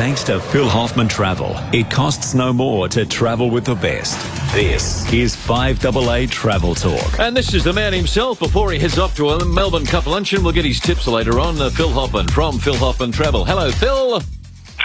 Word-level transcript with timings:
Thanks 0.00 0.24
to 0.24 0.40
Phil 0.40 0.66
Hoffman 0.66 1.08
Travel, 1.08 1.54
it 1.74 1.90
costs 1.90 2.32
no 2.32 2.54
more 2.54 2.88
to 2.88 3.04
travel 3.04 3.50
with 3.50 3.66
the 3.66 3.74
best. 3.74 4.18
This 4.54 5.04
is 5.12 5.36
5AA 5.36 6.30
Travel 6.30 6.74
Talk. 6.74 7.20
And 7.20 7.36
this 7.36 7.52
is 7.52 7.64
the 7.64 7.74
man 7.74 7.92
himself 7.92 8.38
before 8.38 8.72
he 8.72 8.78
heads 8.78 8.98
off 8.98 9.14
to 9.16 9.28
a 9.28 9.44
Melbourne 9.44 9.84
Cup 9.84 10.06
luncheon. 10.06 10.42
We'll 10.42 10.54
get 10.54 10.64
his 10.64 10.80
tips 10.80 11.06
later 11.06 11.38
on. 11.38 11.60
Uh, 11.60 11.68
Phil 11.68 11.90
Hoffman 11.90 12.28
from 12.28 12.58
Phil 12.58 12.76
Hoffman 12.76 13.12
Travel. 13.12 13.44
Hello, 13.44 13.70
Phil. 13.72 14.39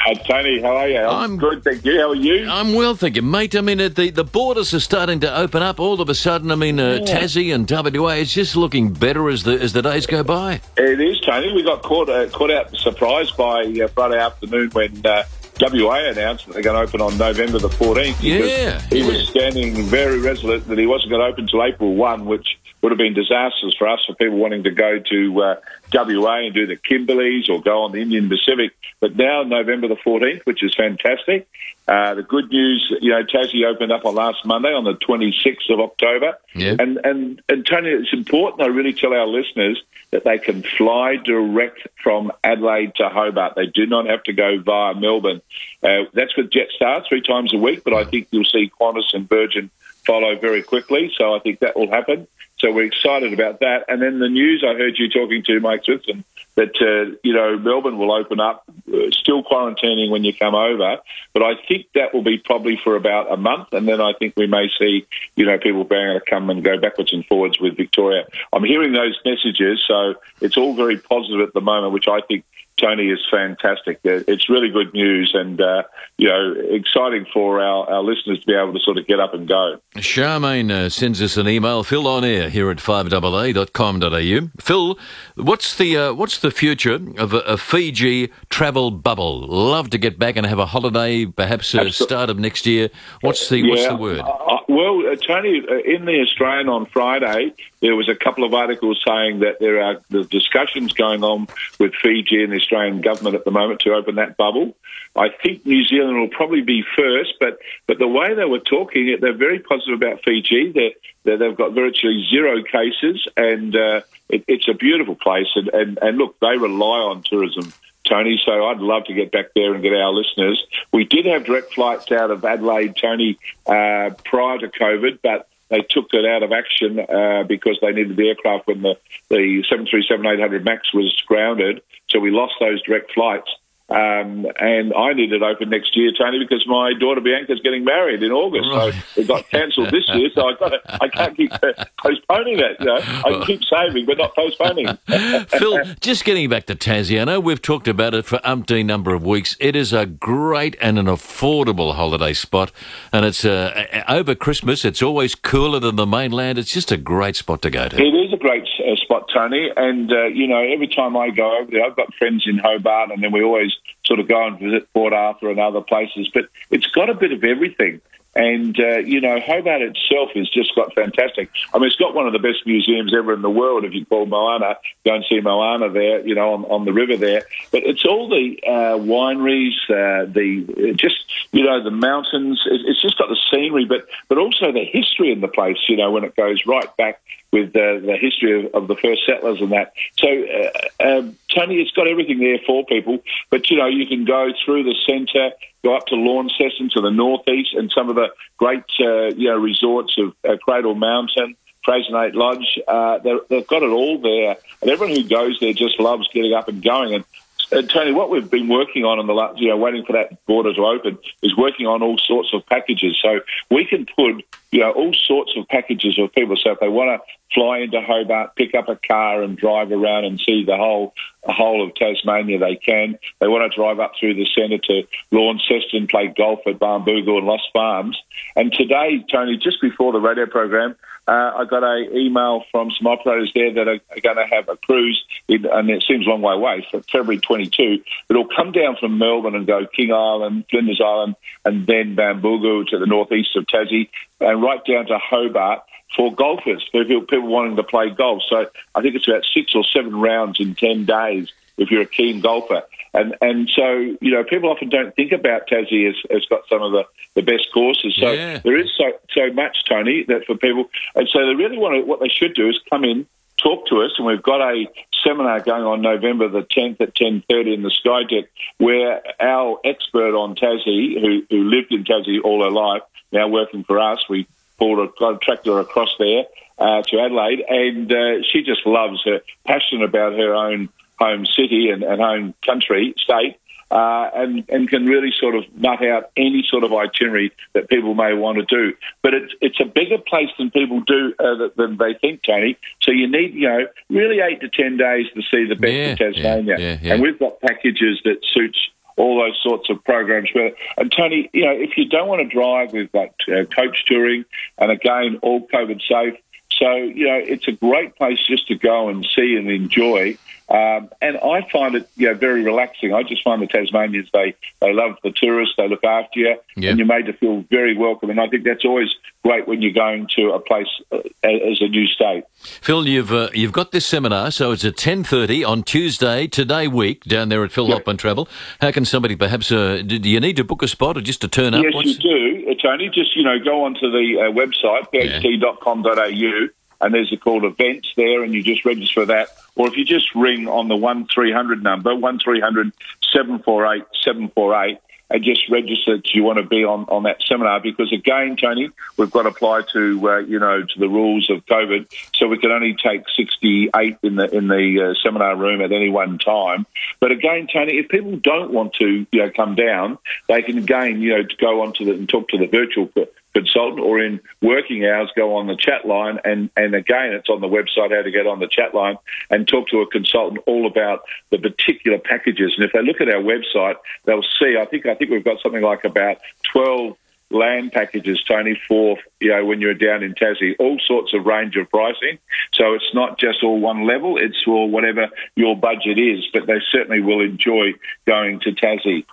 Hi, 0.05 0.13
Tony. 0.13 0.61
How 0.61 0.75
are 0.77 0.87
you? 0.87 0.99
I'm, 0.99 1.07
I'm- 1.07 1.37
good, 1.37 1.63
thank 1.63 1.83
you. 1.83 1.99
How 1.99 2.09
are 2.09 2.15
you? 2.15 2.47
I'm 2.47 2.73
well, 2.75 2.93
thank 2.93 3.15
you, 3.15 3.23
mate. 3.23 3.55
I 3.55 3.61
mean, 3.61 3.81
uh, 3.81 3.89
the, 3.89 4.11
the 4.11 4.23
borders 4.23 4.71
are 4.75 4.79
starting 4.79 5.19
to 5.21 5.35
open 5.35 5.63
up 5.63 5.79
all 5.79 5.99
of 5.99 6.09
a 6.09 6.13
sudden. 6.13 6.51
I 6.51 6.55
mean, 6.55 6.79
uh, 6.79 6.99
Tassie 7.07 7.51
and 7.55 7.67
WA, 7.67 8.09
it's 8.09 8.31
just 8.31 8.55
looking 8.55 8.93
better 8.93 9.27
as 9.29 9.41
the 9.41 9.53
as 9.59 9.73
the 9.73 9.81
days 9.81 10.05
go 10.05 10.23
by. 10.23 10.61
It 10.77 11.01
is, 11.01 11.19
Tony. 11.21 11.51
We 11.55 11.63
got 11.63 11.81
caught 11.81 12.07
uh, 12.09 12.29
caught 12.29 12.51
out 12.51 12.75
surprised 12.77 13.35
by 13.35 13.63
uh, 13.63 13.87
Friday 13.87 14.19
afternoon 14.19 14.69
when 14.73 15.03
uh, 15.03 15.23
WA 15.59 15.95
announced 16.09 16.45
that 16.45 16.53
they're 16.53 16.61
going 16.61 16.75
to 16.75 16.87
open 16.87 17.01
on 17.01 17.17
November 17.17 17.57
the 17.57 17.69
14th. 17.69 18.17
Yeah, 18.21 18.79
He 18.89 18.99
yeah. 18.99 19.07
was 19.07 19.27
standing 19.29 19.73
very 19.85 20.19
resolute 20.19 20.67
that 20.67 20.77
he 20.77 20.85
wasn't 20.85 21.09
going 21.09 21.21
to 21.21 21.27
open 21.33 21.47
till 21.47 21.63
April 21.63 21.95
1, 21.95 22.25
which 22.25 22.59
would 22.85 22.91
have 22.91 22.99
been 22.99 23.15
disastrous 23.15 23.73
for 23.73 23.87
us, 23.87 24.05
for 24.05 24.13
people 24.13 24.37
wanting 24.37 24.61
to 24.61 24.69
go 24.69 24.99
to 24.99 25.41
uh, 25.41 25.55
WA 25.91 26.45
and 26.45 26.53
do 26.53 26.67
the 26.67 26.77
Kimberleys 26.77 27.49
or 27.49 27.59
go 27.59 27.81
on 27.81 27.91
the 27.91 27.99
Indian 27.99 28.29
Pacific. 28.29 28.77
But 28.99 29.15
now, 29.15 29.41
November 29.41 29.87
the 29.87 29.95
14th, 29.95 30.45
which 30.45 30.63
is 30.63 30.75
fantastic. 30.75 31.47
Uh, 31.87 32.13
the 32.13 32.21
good 32.21 32.51
news, 32.51 32.93
you 33.01 33.09
know, 33.09 33.23
Tassie 33.23 33.65
opened 33.65 33.91
up 33.91 34.05
on 34.05 34.13
last 34.13 34.45
Monday 34.45 34.71
on 34.71 34.83
the 34.83 34.93
26th 34.93 35.67
of 35.71 35.79
October. 35.79 36.37
Yeah. 36.53 36.75
And, 36.77 36.99
and, 37.03 37.41
and 37.49 37.65
Tony, 37.65 37.89
it's 37.89 38.13
important 38.13 38.61
I 38.61 38.67
really 38.67 38.93
tell 38.93 39.13
our 39.13 39.25
listeners 39.25 39.81
that 40.11 40.23
they 40.23 40.37
can 40.37 40.61
fly 40.61 41.15
direct 41.15 41.87
from 42.03 42.31
Adelaide 42.43 42.93
to 42.97 43.09
Hobart. 43.09 43.55
They 43.55 43.65
do 43.65 43.87
not 43.87 44.05
have 44.05 44.21
to 44.25 44.33
go 44.33 44.61
via 44.61 44.93
Melbourne. 44.93 45.41
Uh, 45.81 46.03
that's 46.13 46.37
with 46.37 46.51
Jetstar 46.51 47.03
three 47.09 47.21
times 47.21 47.51
a 47.51 47.57
week, 47.57 47.83
but 47.83 47.95
I 47.95 48.03
think 48.03 48.27
you'll 48.29 48.45
see 48.45 48.71
Qantas 48.79 49.15
and 49.15 49.27
Virgin 49.27 49.71
follow 50.05 50.37
very 50.37 50.61
quickly. 50.61 51.11
So 51.17 51.35
I 51.35 51.39
think 51.39 51.61
that 51.61 51.75
will 51.75 51.89
happen. 51.89 52.27
So 52.65 52.71
we're 52.71 52.85
excited 52.85 53.31
about 53.31 53.59
that. 53.59 53.85
And 53.87 54.01
then 54.01 54.17
the 54.17 54.27
news 54.27 54.65
I 54.67 54.73
heard 54.73 54.97
you 54.97 55.07
talking 55.07 55.43
to 55.43 55.59
Mike 55.59 55.83
Switson 55.83 56.23
that 56.55 56.73
uh, 56.81 57.15
you 57.21 57.31
know 57.31 57.59
Melbourne 57.59 57.99
will 57.99 58.11
open 58.11 58.39
up, 58.39 58.63
uh, 58.91 59.11
still 59.11 59.43
quarantining 59.43 60.09
when 60.09 60.23
you 60.23 60.33
come 60.33 60.55
over, 60.55 60.97
but 61.33 61.43
I 61.43 61.53
think 61.67 61.85
that 61.93 62.11
will 62.11 62.23
be 62.23 62.39
probably 62.39 62.79
for 62.83 62.95
about 62.95 63.31
a 63.31 63.37
month, 63.37 63.73
and 63.73 63.87
then 63.87 64.01
I 64.01 64.13
think 64.17 64.33
we 64.35 64.47
may 64.47 64.69
see 64.79 65.05
you 65.35 65.45
know 65.45 65.59
people 65.59 65.83
being 65.83 66.09
able 66.09 66.21
to 66.21 66.25
come 66.27 66.49
and 66.49 66.63
go 66.63 66.79
backwards 66.79 67.13
and 67.13 67.23
forwards 67.27 67.59
with 67.59 67.77
Victoria. 67.77 68.25
I'm 68.51 68.63
hearing 68.63 68.93
those 68.93 69.19
messages, 69.23 69.83
so 69.87 70.15
it's 70.41 70.57
all 70.57 70.73
very 70.73 70.97
positive 70.97 71.41
at 71.41 71.53
the 71.53 71.61
moment, 71.61 71.93
which 71.93 72.07
I 72.07 72.21
think. 72.21 72.45
Tony 72.77 73.07
is 73.09 73.19
fantastic. 73.31 73.99
Uh, 74.05 74.19
It's 74.27 74.49
really 74.49 74.69
good 74.69 74.93
news, 74.93 75.31
and 75.33 75.61
uh, 75.61 75.83
you 76.17 76.27
know, 76.27 76.53
exciting 76.69 77.25
for 77.33 77.61
our, 77.61 77.89
our 77.89 78.03
listeners 78.03 78.39
to 78.41 78.45
be 78.45 78.53
able 78.53 78.73
to 78.73 78.79
sort 78.79 78.97
of 78.97 79.07
get 79.07 79.19
up 79.19 79.33
and 79.33 79.47
go. 79.47 79.77
Charmaine 79.95 80.69
uh, 80.71 80.89
sends 80.89 81.21
us 81.21 81.37
an 81.37 81.47
email. 81.47 81.83
Phil 81.83 82.05
on 82.07 82.25
air 82.25 82.49
here 82.49 82.69
at 82.69 82.77
5AA.com.au. 82.77 84.49
Phil, 84.59 84.99
what's 85.35 85.77
the 85.77 85.97
uh, 85.97 86.13
what's 86.13 86.39
the 86.39 86.51
future 86.51 86.99
of 87.17 87.33
a, 87.33 87.39
a 87.39 87.57
Fiji 87.57 88.29
travel 88.49 88.91
bubble? 88.91 89.41
Love 89.47 89.89
to 89.91 89.97
get 89.97 90.19
back 90.19 90.35
and 90.35 90.45
have 90.45 90.59
a 90.59 90.65
holiday, 90.65 91.25
perhaps 91.25 91.73
uh, 91.75 91.89
start 91.91 92.29
of 92.29 92.37
next 92.39 92.65
year. 92.65 92.89
What's 93.21 93.47
the 93.49 93.69
what's 93.69 93.87
the 93.87 93.95
word? 93.95 94.19
Uh, 94.19 94.57
well, 94.75 95.07
uh, 95.07 95.15
Tony, 95.15 95.63
uh, 95.67 95.75
in 95.77 96.03
the 96.03 96.19
Australian 96.19 96.67
on 96.67 96.85
Friday, 96.85 97.53
there 97.79 97.95
was 97.95 98.09
a 98.09 98.15
couple 98.15 98.43
of 98.43 98.53
articles 98.53 99.01
saying 99.07 99.39
that 99.39 99.59
there 99.61 99.81
are 99.81 100.01
the 100.09 100.25
discussions 100.25 100.91
going 100.91 101.23
on 101.23 101.47
with 101.79 101.93
Fiji 101.95 102.43
and 102.43 102.51
the 102.51 102.57
Australian 102.57 102.99
government 102.99 103.35
at 103.35 103.45
the 103.45 103.51
moment 103.51 103.79
to 103.81 103.93
open 103.93 104.15
that 104.15 104.35
bubble. 104.35 104.75
I 105.15 105.29
think 105.29 105.65
New 105.65 105.85
Zealand 105.85 106.19
will 106.19 106.27
probably 106.27 106.61
be 106.61 106.83
first, 106.97 107.35
but 107.39 107.59
but 107.87 107.99
the 107.99 108.07
way 108.07 108.33
they 108.33 108.43
were 108.43 108.59
talking, 108.59 109.17
they're 109.21 109.31
very 109.33 109.59
positive 109.59 109.95
about 109.95 110.23
Fiji. 110.25 110.73
They're, 110.73 111.37
they've 111.37 111.55
got 111.55 111.71
virtually 111.71 112.27
zero 112.29 112.61
cases, 112.61 113.25
and 113.37 113.73
uh, 113.75 114.01
it, 114.27 114.43
it's 114.47 114.67
a 114.67 114.73
beautiful 114.73 115.15
place. 115.15 115.47
And, 115.55 115.69
and, 115.69 115.99
and 116.01 116.17
look, 116.17 116.37
they 116.41 116.57
rely 116.57 116.99
on 116.99 117.23
tourism. 117.23 117.71
Tony, 118.05 118.41
so 118.45 118.65
I'd 118.65 118.79
love 118.79 119.05
to 119.05 119.13
get 119.13 119.31
back 119.31 119.47
there 119.55 119.73
and 119.73 119.83
get 119.83 119.93
our 119.93 120.11
listeners. 120.11 120.63
We 120.93 121.03
did 121.03 121.25
have 121.25 121.45
direct 121.45 121.73
flights 121.73 122.11
out 122.11 122.31
of 122.31 122.43
Adelaide, 122.45 122.95
Tony, 122.95 123.37
uh, 123.65 124.11
prior 124.23 124.59
to 124.59 124.67
COVID, 124.67 125.19
but 125.21 125.47
they 125.69 125.81
took 125.81 126.13
it 126.13 126.25
out 126.25 126.43
of 126.43 126.51
action 126.51 126.99
uh, 126.99 127.43
because 127.47 127.77
they 127.81 127.91
needed 127.91 128.15
the 128.15 128.29
aircraft 128.29 128.67
when 128.67 128.81
the, 128.81 128.97
the 129.29 129.63
737-800 129.71 130.63
MAX 130.63 130.93
was 130.93 131.21
grounded. 131.25 131.81
So 132.09 132.19
we 132.19 132.31
lost 132.31 132.53
those 132.59 132.81
direct 132.83 133.11
flights. 133.13 133.49
Um, 133.87 134.47
and 134.59 134.93
I 134.95 135.13
need 135.13 135.31
it 135.31 135.43
open 135.43 135.69
next 135.69 135.95
year, 135.95 136.11
Tony, 136.17 136.39
because 136.39 136.65
my 136.65 136.93
daughter 136.99 137.21
Bianca's 137.21 137.59
getting 137.61 137.83
married 137.83 138.23
in 138.23 138.31
August. 138.31 138.67
Right. 138.71 139.03
So 139.13 139.21
it 139.21 139.27
got 139.27 139.47
cancelled 139.49 139.91
this 139.91 140.09
year, 140.09 140.29
so 140.33 140.47
I 140.47 140.53
got 140.55 140.69
to, 140.69 141.03
I 141.03 141.07
can't 141.07 141.37
keep 141.37 141.53
uh, 141.53 141.85
postponing 142.01 142.57
it. 142.57 142.77
You 142.79 142.85
know? 142.87 142.95
I 142.95 143.43
keep 143.45 143.63
saving, 143.63 144.07
but 144.07 144.17
not 144.17 144.35
postponing. 144.35 144.97
Phil, 145.49 145.83
just 145.99 146.25
getting 146.25 146.49
back 146.49 146.65
to 146.65 146.75
Tassie, 146.75 147.21
I 147.21 147.25
know 147.25 147.39
we've 147.39 147.61
talked 147.61 147.87
about 147.87 148.15
it 148.15 148.25
for 148.25 148.39
umpteen 148.39 148.87
number 148.87 149.13
of 149.13 149.23
weeks. 149.23 149.55
It 149.59 149.75
is 149.75 149.93
a 149.93 150.07
great 150.07 150.75
and 150.81 150.97
an 150.97 151.05
affordable 151.05 151.93
holiday 151.93 152.33
spot, 152.33 152.71
and 153.13 153.23
it's 153.23 153.45
uh, 153.45 154.03
over 154.07 154.33
Christmas. 154.33 154.83
It's 154.83 155.03
always 155.03 155.35
cooler 155.35 155.79
than 155.79 155.95
the 155.95 156.07
mainland. 156.07 156.57
It's 156.57 156.73
just 156.73 156.91
a 156.91 156.97
great 156.97 157.35
spot 157.35 157.61
to 157.61 157.69
go 157.69 157.87
to. 157.89 158.01
It 158.01 158.15
is 158.15 158.33
a 158.33 158.37
great 158.37 158.63
uh, 158.79 158.95
spot, 158.95 159.29
Tony. 159.31 159.69
And, 159.77 160.11
uh, 160.11 160.25
you 160.25 160.47
know, 160.47 160.59
every 160.59 160.87
time 160.87 161.15
I 161.15 161.29
go 161.29 161.59
over 161.59 161.69
there, 161.69 161.85
I've 161.85 161.95
got 161.95 162.13
friends 162.15 162.45
in 162.47 162.57
Hobart, 162.57 163.11
and 163.11 163.23
then 163.23 163.31
we 163.31 163.43
always 163.43 163.74
sort 164.05 164.19
of 164.19 164.27
go 164.27 164.47
and 164.47 164.59
visit 164.59 164.91
Port 164.93 165.13
Arthur 165.13 165.49
and 165.49 165.59
other 165.59 165.81
places. 165.81 166.29
But 166.33 166.45
it's 166.69 166.87
got 166.87 167.09
a 167.09 167.13
bit 167.13 167.31
of 167.31 167.43
everything. 167.43 168.01
And, 168.37 168.77
uh, 168.77 168.97
you 168.97 169.21
know, 169.21 169.39
Hobart 169.39 169.81
itself 169.81 170.31
has 170.35 170.49
just 170.49 170.75
got 170.75 170.93
fantastic. 170.93 171.49
I 171.73 171.77
mean, 171.77 171.87
it's 171.87 171.95
got 171.95 172.13
one 172.13 172.27
of 172.27 172.33
the 172.33 172.39
best 172.39 172.65
museums 172.65 173.15
ever 173.17 173.33
in 173.33 173.41
the 173.41 173.49
world. 173.49 173.85
If 173.85 173.93
you 173.93 174.05
call 174.05 174.25
MONA, 174.25 174.75
go 175.05 175.15
and 175.15 175.23
see 175.29 175.39
MONA 175.39 175.89
there, 175.91 176.27
you 176.27 176.35
know, 176.35 176.53
on, 176.53 176.65
on 176.65 176.83
the 176.83 176.91
river 176.91 177.15
there. 177.15 177.43
But 177.71 177.83
it's 177.83 178.03
all 178.03 178.27
the 178.27 178.59
uh, 178.67 178.97
wineries, 178.99 179.77
uh, 179.89 180.25
the 180.25 180.65
uh, 180.67 180.93
just, 180.97 181.23
you 181.53 181.63
know, 181.63 181.81
the 181.81 181.91
mountains. 181.91 182.61
It's 182.65 183.01
just 183.01 183.17
got 183.17 183.29
the 183.29 183.39
scenery, 183.49 183.85
but, 183.85 184.05
but 184.27 184.37
also 184.37 184.73
the 184.73 184.83
history 184.83 185.31
in 185.31 185.39
the 185.39 185.47
place, 185.47 185.77
you 185.87 185.95
know, 185.95 186.11
when 186.11 186.25
it 186.25 186.35
goes 186.35 186.61
right 186.67 186.93
back 186.97 187.21
with 187.55 187.69
uh, 187.69 188.03
the 188.09 188.17
history 188.19 188.51
of, 188.59 188.75
of 188.75 188.87
the 188.91 188.95
first 188.95 189.21
settlers 189.25 189.61
and 189.61 189.71
that. 189.71 189.93
So, 190.19 190.27
uh, 190.27 191.07
um, 191.07 191.37
Tony, 191.53 191.75
it's 191.81 191.91
got 191.91 192.07
everything 192.07 192.39
there 192.39 192.59
for 192.67 192.85
people. 192.85 193.19
But, 193.49 193.69
you 193.69 193.77
know, 193.77 193.87
you 193.87 194.05
can 194.05 194.25
go 194.25 194.51
through 194.63 194.83
the 194.83 194.95
centre, 195.07 195.51
go 195.81 195.95
up 195.95 196.05
to 196.07 196.15
Launceston 196.15 196.89
to 196.95 197.01
the 197.01 197.11
northeast, 197.11 197.73
and 197.73 197.89
some 197.97 198.09
of 198.09 198.15
the 198.15 198.27
great, 198.57 198.83
uh, 198.99 199.27
you 199.41 199.47
know, 199.49 199.57
resorts 199.57 200.17
of 200.17 200.35
uh, 200.43 200.57
Cradle 200.57 200.95
Mountain. 200.95 201.55
Fraser 201.85 202.31
Lodge, 202.33 202.79
uh, 202.87 203.19
they've 203.19 203.67
got 203.67 203.83
it 203.83 203.91
all 203.99 204.17
there, 204.17 204.57
and 204.81 204.89
everyone 204.89 205.15
who 205.15 205.23
goes 205.23 205.59
there 205.61 205.71
just 205.71 205.99
loves 205.99 206.27
getting 206.33 206.55
up 206.59 206.67
and 206.67 206.83
going. 206.83 207.13
And 207.13 207.23
uh, 207.71 207.81
Tony, 207.83 208.11
what 208.11 208.29
we've 208.29 208.49
been 208.49 208.67
working 208.67 209.05
on 209.05 209.19
in 209.19 209.27
the 209.27 209.33
last, 209.33 209.59
you 209.59 209.69
know, 209.69 209.77
waiting 209.77 210.05
for 210.05 210.13
that 210.13 210.45
border 210.45 210.73
to 210.73 210.81
open, 210.81 211.17
is 211.41 211.55
working 211.57 211.87
on 211.87 212.01
all 212.01 212.17
sorts 212.17 212.53
of 212.53 212.65
packages. 212.65 213.17
So 213.21 213.41
we 213.69 213.85
can 213.85 214.05
put, 214.05 214.45
you 214.71 214.79
know, 214.81 214.91
all 214.91 215.13
sorts 215.13 215.53
of 215.57 215.67
packages 215.67 216.15
for 216.15 216.27
people. 216.27 216.55
So 216.57 216.71
if 216.71 216.79
they 216.79 216.89
want 216.89 217.21
to 217.21 217.27
fly 217.53 217.79
into 217.79 218.01
Hobart, 218.01 218.55
pick 218.55 218.75
up 218.75 218.89
a 218.89 218.95
car 218.95 219.41
and 219.41 219.57
drive 219.57 219.91
around 219.91 220.25
and 220.25 220.39
see 220.39 220.63
the 220.63 220.77
whole 220.77 221.13
the 221.45 221.53
whole 221.53 221.85
of 221.85 221.93
Tasmania, 221.93 222.57
they 222.57 222.75
can. 222.75 223.19
They 223.39 223.47
want 223.47 223.71
to 223.71 223.75
drive 223.75 223.99
up 223.99 224.13
through 224.19 224.33
the 224.33 224.47
centre 224.47 224.79
to 224.79 225.03
Launceston, 225.31 226.07
play 226.07 226.33
golf 226.35 226.59
at 226.65 226.79
Barnbougle 226.79 227.37
and 227.37 227.45
Lost 227.45 227.69
Farms. 227.71 228.19
And 228.55 228.73
today, 228.73 229.23
Tony, 229.31 229.57
just 229.57 229.79
before 229.79 230.11
the 230.11 230.19
radio 230.19 230.47
program, 230.47 230.95
uh, 231.27 231.51
I 231.57 231.65
got 231.65 231.83
a 231.83 232.15
email 232.15 232.63
from 232.71 232.91
some 232.91 233.07
operators 233.07 233.51
there 233.55 233.73
that 233.73 233.87
are, 233.87 233.99
are 234.11 234.21
going 234.21 234.35
to 234.35 234.45
have 234.45 234.69
a 234.69 234.77
cruise, 234.77 235.23
in, 235.47 235.65
and 235.65 235.89
it 235.89 236.03
seems 236.07 236.27
a 236.27 236.29
long 236.29 236.41
way 236.41 236.53
away, 236.53 236.87
for 236.91 237.01
February 237.01 237.39
22. 237.39 238.03
It'll 238.29 238.47
come 238.47 238.71
down 238.71 238.97
from 238.99 239.17
Melbourne 239.17 239.55
and 239.55 239.65
go 239.65 239.87
King 239.87 240.13
Island, 240.13 240.65
Flinders 240.69 241.01
Island, 241.03 241.35
and 241.63 241.87
then 241.87 242.15
Barnbougle 242.15 242.87
to 242.89 242.99
the 242.99 243.07
northeast 243.07 243.55
of 243.55 243.65
Tassie, 243.65 244.09
and 244.39 244.61
right 244.61 244.83
down 244.85 245.07
to 245.07 245.17
Hobart 245.17 245.81
for 246.15 246.33
golfers, 246.33 246.87
for 246.91 247.03
people 247.03 247.47
wanting 247.47 247.75
to 247.75 247.83
play 247.83 248.09
golf. 248.11 248.43
So 248.47 248.69
I 248.93 249.01
think 249.01 249.15
it's 249.15 249.27
about 249.27 249.45
six 249.51 249.73
or 249.73 249.83
seven 249.83 250.15
rounds 250.15 250.59
in 250.59 250.75
10 250.75 251.05
days 251.05 251.51
if 251.77 251.91
you're 251.91 252.01
a 252.01 252.05
keen 252.07 252.41
golfer. 252.41 252.83
And 253.13 253.35
and 253.41 253.69
so, 253.73 253.87
you 254.21 254.31
know, 254.31 254.43
people 254.43 254.69
often 254.69 254.89
don't 254.89 255.15
think 255.15 255.31
about 255.31 255.67
Tassie 255.67 256.09
as, 256.09 256.15
as 256.29 256.45
got 256.45 256.61
some 256.69 256.81
of 256.81 256.91
the, 256.91 257.03
the 257.35 257.41
best 257.41 257.67
courses. 257.73 258.15
So 258.19 258.31
Yeah. 258.31 258.59
there 258.63 258.77
is 258.77 258.89
so 258.97 259.11
so 259.33 259.51
much, 259.53 259.77
Tony, 259.87 260.23
that 260.27 260.45
for 260.45 260.55
people 260.55 260.89
and 261.15 261.27
so 261.29 261.45
they 261.45 261.55
really 261.55 261.77
want 261.77 261.95
to 261.95 262.05
what 262.05 262.19
they 262.19 262.29
should 262.29 262.55
do 262.55 262.69
is 262.69 262.79
come 262.89 263.03
in, 263.05 263.25
talk 263.57 263.87
to 263.87 264.01
us, 264.01 264.11
and 264.17 264.27
we've 264.27 264.43
got 264.43 264.61
a 264.61 264.85
seminar 265.23 265.59
going 265.61 265.83
on 265.83 266.01
November 266.01 266.47
the 266.49 266.63
tenth 266.63 266.99
at 267.01 267.15
ten 267.15 267.43
thirty 267.49 267.73
in 267.73 267.83
the 267.83 267.89
Sky 267.89 268.23
Deck 268.23 268.45
where 268.77 269.21
our 269.39 269.79
expert 269.85 270.35
on 270.35 270.55
Tassie, 270.55 271.19
who 271.19 271.43
who 271.49 271.63
lived 271.63 271.91
in 271.91 272.03
Tassie 272.03 272.39
all 272.43 272.63
her 272.63 272.71
life, 272.71 273.01
now 273.31 273.47
working 273.47 273.83
for 273.83 273.99
us, 273.99 274.19
we 274.29 274.47
pulled 274.77 274.99
a 274.99 275.11
got 275.17 275.35
a 275.35 275.37
tractor 275.37 275.79
across 275.79 276.13
there 276.19 276.43
uh, 276.77 277.01
to 277.03 277.19
Adelaide, 277.19 277.63
and 277.69 278.11
uh, 278.11 278.43
she 278.51 278.61
just 278.63 278.85
loves 278.85 279.23
her 279.23 279.39
passionate 279.65 280.03
about 280.03 280.33
her 280.33 280.53
own 280.53 280.89
home 281.17 281.45
city 281.45 281.89
and, 281.89 282.03
and 282.03 282.21
home 282.21 282.53
country 282.65 283.13
state. 283.17 283.57
uh, 283.91 284.29
and, 284.33 284.67
and 284.69 284.89
can 284.89 285.05
really 285.05 285.31
sort 285.39 285.53
of 285.55 285.63
nut 285.75 286.03
out 286.03 286.31
any 286.35 286.65
sort 286.67 286.83
of 286.83 286.91
itinerary 286.91 287.51
that 287.73 287.87
people 287.87 288.15
may 288.15 288.33
want 288.33 288.57
to 288.57 288.65
do. 288.65 288.93
But 289.21 289.35
it's, 289.35 289.53
it's 289.61 289.79
a 289.79 289.85
bigger 289.85 290.17
place 290.17 290.49
than 290.57 290.71
people 290.71 291.01
do, 291.01 291.33
uh, 291.39 291.69
than 291.77 291.95
they 291.97 292.15
think, 292.15 292.41
Tony. 292.43 292.77
So 293.03 293.11
you 293.11 293.27
need, 293.29 293.53
you 293.53 293.69
know, 293.69 293.85
really 294.09 294.39
eight 294.39 294.59
to 294.61 294.69
10 294.69 294.97
days 294.97 295.27
to 295.35 295.41
see 295.43 295.65
the 295.67 295.75
best 295.75 295.93
Yeah, 295.93 296.11
of 296.11 296.17
Tasmania. 296.17 296.75
yeah, 296.79 296.97
yeah. 296.99 297.13
And 297.13 297.21
we've 297.21 297.37
got 297.37 297.61
packages 297.61 298.19
that 298.25 298.37
suits 298.53 298.79
all 299.17 299.39
those 299.39 299.57
sorts 299.61 299.87
of 299.91 300.03
programs. 300.03 300.49
Where, 300.53 300.71
and 300.97 301.11
Tony, 301.11 301.49
you 301.53 301.65
know, 301.65 301.71
if 301.71 301.95
you 301.95 302.05
don't 302.09 302.27
want 302.27 302.41
to 302.41 302.47
drive, 302.53 302.91
we've 302.91 303.11
got 303.11 303.29
uh, 303.47 303.65
coach 303.65 304.03
touring, 304.07 304.45
and 304.79 304.91
again, 304.91 305.37
all 305.43 305.65
COVID 305.67 306.01
safe. 306.01 306.37
So 306.71 306.91
you 306.95 307.27
know, 307.27 307.37
it's 307.37 307.67
a 307.69 307.71
great 307.71 308.15
place 308.17 308.39
just 308.45 308.67
to 308.67 308.75
go 308.75 309.07
and 309.09 309.25
see 309.35 309.55
and 309.55 309.69
enjoy. 309.69 310.37
Um, 310.67 311.09
and 311.21 311.37
I 311.37 311.61
find 311.71 311.93
it, 311.93 312.09
you 312.15 312.27
know, 312.27 312.33
very 312.33 312.63
relaxing. 312.63 313.13
I 313.13 313.21
just 313.21 313.43
find 313.43 313.61
the 313.61 313.67
Tasmanians 313.67 314.29
they 314.33 314.55
they 314.81 314.93
love 314.93 315.15
the 315.23 315.29
tourists, 315.31 315.75
they 315.77 315.87
look 315.87 316.03
after 316.03 316.39
you, 316.39 316.55
Yeah. 316.75 316.89
and 316.89 316.97
you're 316.97 317.05
made 317.07 317.27
to 317.27 317.33
feel 317.33 317.63
very 317.69 317.95
welcome. 317.95 318.31
And 318.31 318.39
I 318.41 318.47
think 318.47 318.63
that's 318.63 318.83
always 318.83 319.09
great 319.43 319.67
when 319.67 319.83
you're 319.83 319.91
going 319.93 320.25
to 320.37 320.53
a 320.53 320.59
place 320.59 320.87
uh, 321.11 321.17
as 321.43 321.81
a 321.81 321.87
new 321.87 322.07
state. 322.07 322.45
Phil, 322.57 323.07
you've 323.07 323.31
uh, 323.31 323.49
you've 323.53 323.73
got 323.73 323.91
this 323.91 324.07
seminar, 324.07 324.49
so 324.49 324.71
it's 324.71 324.83
at 324.83 324.97
ten 324.97 325.23
thirty 325.23 325.63
on 325.63 325.83
Tuesday 325.83 326.47
today 326.47 326.87
week 326.87 327.23
down 327.25 327.49
there 327.49 327.63
at 327.63 327.71
Phil 327.71 327.87
Yep. 327.87 327.97
Hoffman 327.99 328.17
Travel. 328.17 328.49
How 328.81 328.89
can 328.91 329.05
somebody 329.05 329.35
perhaps? 329.35 329.71
Uh, 329.71 330.01
do 330.05 330.15
you 330.17 330.39
need 330.39 330.55
to 330.57 330.63
book 330.63 330.81
a 330.81 330.87
spot 330.87 331.15
or 331.15 331.21
just 331.21 331.41
to 331.41 331.47
turn 331.47 331.75
up? 331.75 331.83
Yes, 331.83 331.93
What's- 331.93 332.17
you 332.23 332.63
do, 332.63 332.71
uh, 332.71 332.73
Tony. 332.81 333.09
Just 333.09 333.35
you 333.35 333.43
know, 333.43 333.59
go 333.59 333.83
onto 333.83 334.09
the 334.09 334.39
uh, 334.39 334.51
website 334.51 335.11
pht.com.au, 335.13 336.67
and 337.01 337.13
there's 337.13 337.31
a 337.31 337.37
called 337.37 337.65
events 337.65 338.11
there, 338.17 338.43
and 338.43 338.53
you 338.53 338.63
just 338.63 338.83
register 338.85 339.21
for 339.21 339.25
that. 339.27 339.49
Or 339.75 339.87
if 339.87 339.97
you 339.97 340.05
just 340.05 340.33
ring 340.35 340.67
on 340.67 340.87
the 340.87 340.95
one 340.95 341.27
three 341.27 341.51
hundred 341.51 341.83
number 341.83 342.15
one 342.15 342.39
748 342.39 344.03
748 344.23 344.99
and 345.29 345.43
just 345.43 345.69
register 345.69 346.17
that 346.17 346.33
you 346.33 346.43
want 346.43 346.59
to 346.59 346.65
be 346.65 346.83
on, 346.83 347.05
on 347.09 347.23
that 347.23 347.41
seminar 347.47 347.79
because 347.79 348.13
again, 348.13 348.55
Tony, 348.55 348.89
we've 349.17 349.31
got 349.31 349.43
to 349.43 349.49
apply 349.49 349.81
to 349.93 350.29
uh, 350.29 350.37
you 350.39 350.59
know 350.59 350.83
to 350.83 350.99
the 350.99 351.09
rules 351.09 351.49
of 351.49 351.65
COVID, 351.65 352.07
so 352.35 352.47
we 352.47 352.57
can 352.57 352.71
only 352.71 352.95
take 352.95 353.23
68 353.35 354.17
in 354.23 354.35
the 354.35 354.55
in 354.55 354.67
the 354.67 355.11
uh, 355.11 355.13
seminar 355.23 355.55
room 355.55 355.81
at 355.81 355.91
any 355.91 356.09
one 356.09 356.37
time. 356.37 356.85
But 357.19 357.31
again, 357.31 357.67
Tony, 357.71 357.97
if 357.97 358.09
people 358.09 358.37
don't 358.37 358.71
want 358.71 358.93
to 358.95 359.25
you 359.31 359.39
know 359.39 359.51
come 359.51 359.75
down, 359.75 360.17
they 360.47 360.61
can 360.61 360.77
again 360.77 361.21
you 361.21 361.37
know 361.37 361.43
go 361.59 361.81
onto 361.81 362.05
the 362.05 362.13
and 362.13 362.29
talk 362.29 362.49
to 362.49 362.57
the 362.57 362.67
virtual 362.67 363.07
consultant 363.55 364.01
or 364.01 364.19
in 364.19 364.41
working 364.61 365.05
hours 365.05 365.31
go 365.35 365.55
on 365.55 365.67
the 365.67 365.77
chat 365.77 366.05
line 366.05 366.39
and 366.43 366.69
and 366.75 366.93
again 366.93 367.31
it's 367.31 367.49
on 367.49 367.61
the 367.61 367.67
website 367.67 368.13
how 368.13 368.21
to 368.21 368.31
get 368.31 368.45
on 368.45 368.59
the 368.59 368.67
chat 368.67 368.93
line 368.93 369.17
and 369.49 369.65
talk 369.65 369.87
to 369.87 370.01
a 370.01 370.07
consultant 370.07 370.61
all 370.67 370.85
about 370.85 371.21
the 371.51 371.57
particular 371.57 372.19
packages 372.19 372.73
and 372.75 372.85
if 372.85 372.91
they 372.91 373.01
look 373.01 373.21
at 373.21 373.29
our 373.29 373.41
website 373.41 373.95
they'll 374.25 374.43
see 374.59 374.75
I 374.77 374.85
think 374.85 375.05
I 375.05 375.15
think 375.15 375.31
we've 375.31 375.43
got 375.43 375.61
something 375.61 375.81
like 375.81 376.03
about 376.03 376.37
12 376.73 377.15
land 377.51 377.91
packages, 377.91 378.43
Tony, 378.43 378.79
for 378.87 379.17
you 379.39 379.49
know 379.49 379.65
when 379.65 379.81
you're 379.81 379.93
down 379.93 380.23
in 380.23 380.33
Tassie, 380.33 380.75
all 380.79 380.99
sorts 381.05 381.33
of 381.33 381.45
range 381.45 381.75
of 381.75 381.89
pricing. 381.89 382.39
So 382.73 382.93
it's 382.93 383.13
not 383.13 383.39
just 383.39 383.63
all 383.63 383.79
one 383.79 384.05
level; 384.05 384.37
it's 384.37 384.61
for 384.63 384.89
whatever 384.89 385.29
your 385.55 385.75
budget 385.75 386.17
is. 386.17 386.45
But 386.51 386.67
they 386.67 386.81
certainly 386.91 387.21
will 387.21 387.41
enjoy 387.41 387.93
going 388.25 388.59
to 388.61 388.71
Tassie. 388.71 389.25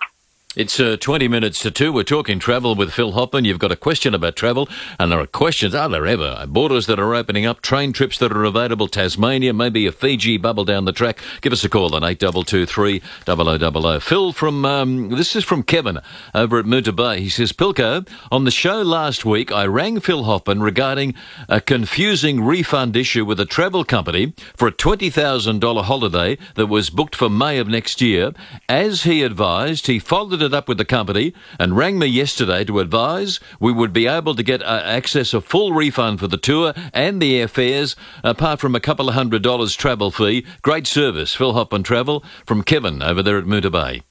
It's 0.55 0.79
uh, 0.79 0.97
20 0.99 1.27
minutes 1.29 1.63
to 1.63 1.71
two. 1.71 1.91
We're 1.91 2.03
talking 2.03 2.37
travel 2.37 2.75
with 2.75 2.93
Phil 2.93 3.13
Hoffman. 3.13 3.43
You've 3.43 3.57
got 3.57 3.71
a 3.71 3.75
question 3.75 4.13
about 4.13 4.35
travel, 4.35 4.69
and 4.99 5.11
there 5.11 5.19
are 5.19 5.25
questions, 5.25 5.73
are 5.73 5.89
there 5.89 6.05
ever? 6.05 6.45
Borders 6.47 6.85
that 6.85 6.99
are 6.99 7.15
opening 7.15 7.43
up, 7.43 7.61
train 7.61 7.91
trips 7.91 8.19
that 8.19 8.31
are 8.31 8.43
available, 8.43 8.87
Tasmania, 8.87 9.51
maybe 9.51 9.87
a 9.87 9.91
Fiji 9.91 10.37
bubble 10.37 10.63
down 10.63 10.85
the 10.85 10.91
track. 10.91 11.19
Give 11.41 11.53
us 11.53 11.63
a 11.63 11.69
call 11.69 11.95
on 11.95 12.03
8223 12.03 13.01
0000. 13.25 13.99
Phil 14.03 14.31
from, 14.31 14.63
um, 14.63 15.09
this 15.09 15.35
is 15.35 15.43
from 15.43 15.63
Kevin 15.63 15.97
over 16.35 16.59
at 16.59 16.65
Moonta 16.65 16.95
Bay. 16.95 17.21
He 17.21 17.29
says, 17.29 17.51
Pilko, 17.51 18.07
on 18.31 18.43
the 18.43 18.51
show 18.51 18.83
last 18.83 19.25
week, 19.25 19.51
I 19.51 19.65
rang 19.65 20.01
Phil 20.01 20.23
Hoffman 20.25 20.61
regarding 20.61 21.15
a 21.49 21.61
confusing 21.61 22.43
refund 22.43 22.95
issue 22.95 23.25
with 23.25 23.39
a 23.39 23.47
travel 23.47 23.83
company 23.83 24.33
for 24.55 24.67
a 24.67 24.71
$20,000 24.71 25.83
holiday 25.83 26.37
that 26.53 26.67
was 26.67 26.91
booked 26.91 27.15
for 27.15 27.27
May 27.27 27.57
of 27.57 27.67
next 27.67 28.01
year. 28.01 28.33
As 28.69 29.01
he 29.01 29.23
advised, 29.23 29.87
he 29.87 29.97
followed 29.97 30.42
it 30.43 30.53
up 30.53 30.67
with 30.67 30.77
the 30.77 30.85
company 30.85 31.33
and 31.59 31.77
rang 31.77 31.97
me 31.97 32.07
yesterday 32.07 32.63
to 32.65 32.79
advise 32.79 33.39
we 33.59 33.71
would 33.71 33.93
be 33.93 34.07
able 34.07 34.35
to 34.35 34.43
get 34.43 34.61
uh, 34.61 34.81
access 34.83 35.33
a 35.33 35.41
full 35.41 35.73
refund 35.73 36.19
for 36.19 36.27
the 36.27 36.37
tour 36.37 36.73
and 36.93 37.21
the 37.21 37.39
airfares, 37.39 37.95
apart 38.23 38.59
from 38.59 38.75
a 38.75 38.79
couple 38.79 39.09
of 39.09 39.15
hundred 39.15 39.41
dollars 39.41 39.75
travel 39.75 40.11
fee. 40.11 40.45
Great 40.61 40.87
service, 40.87 41.33
Phil 41.35 41.53
Hoffman 41.53 41.83
Travel 41.83 42.23
from 42.45 42.63
Kevin 42.63 43.01
over 43.01 43.23
there 43.23 43.37
at 43.37 43.45
Moonta 43.45 43.71
Bay. 43.71 44.03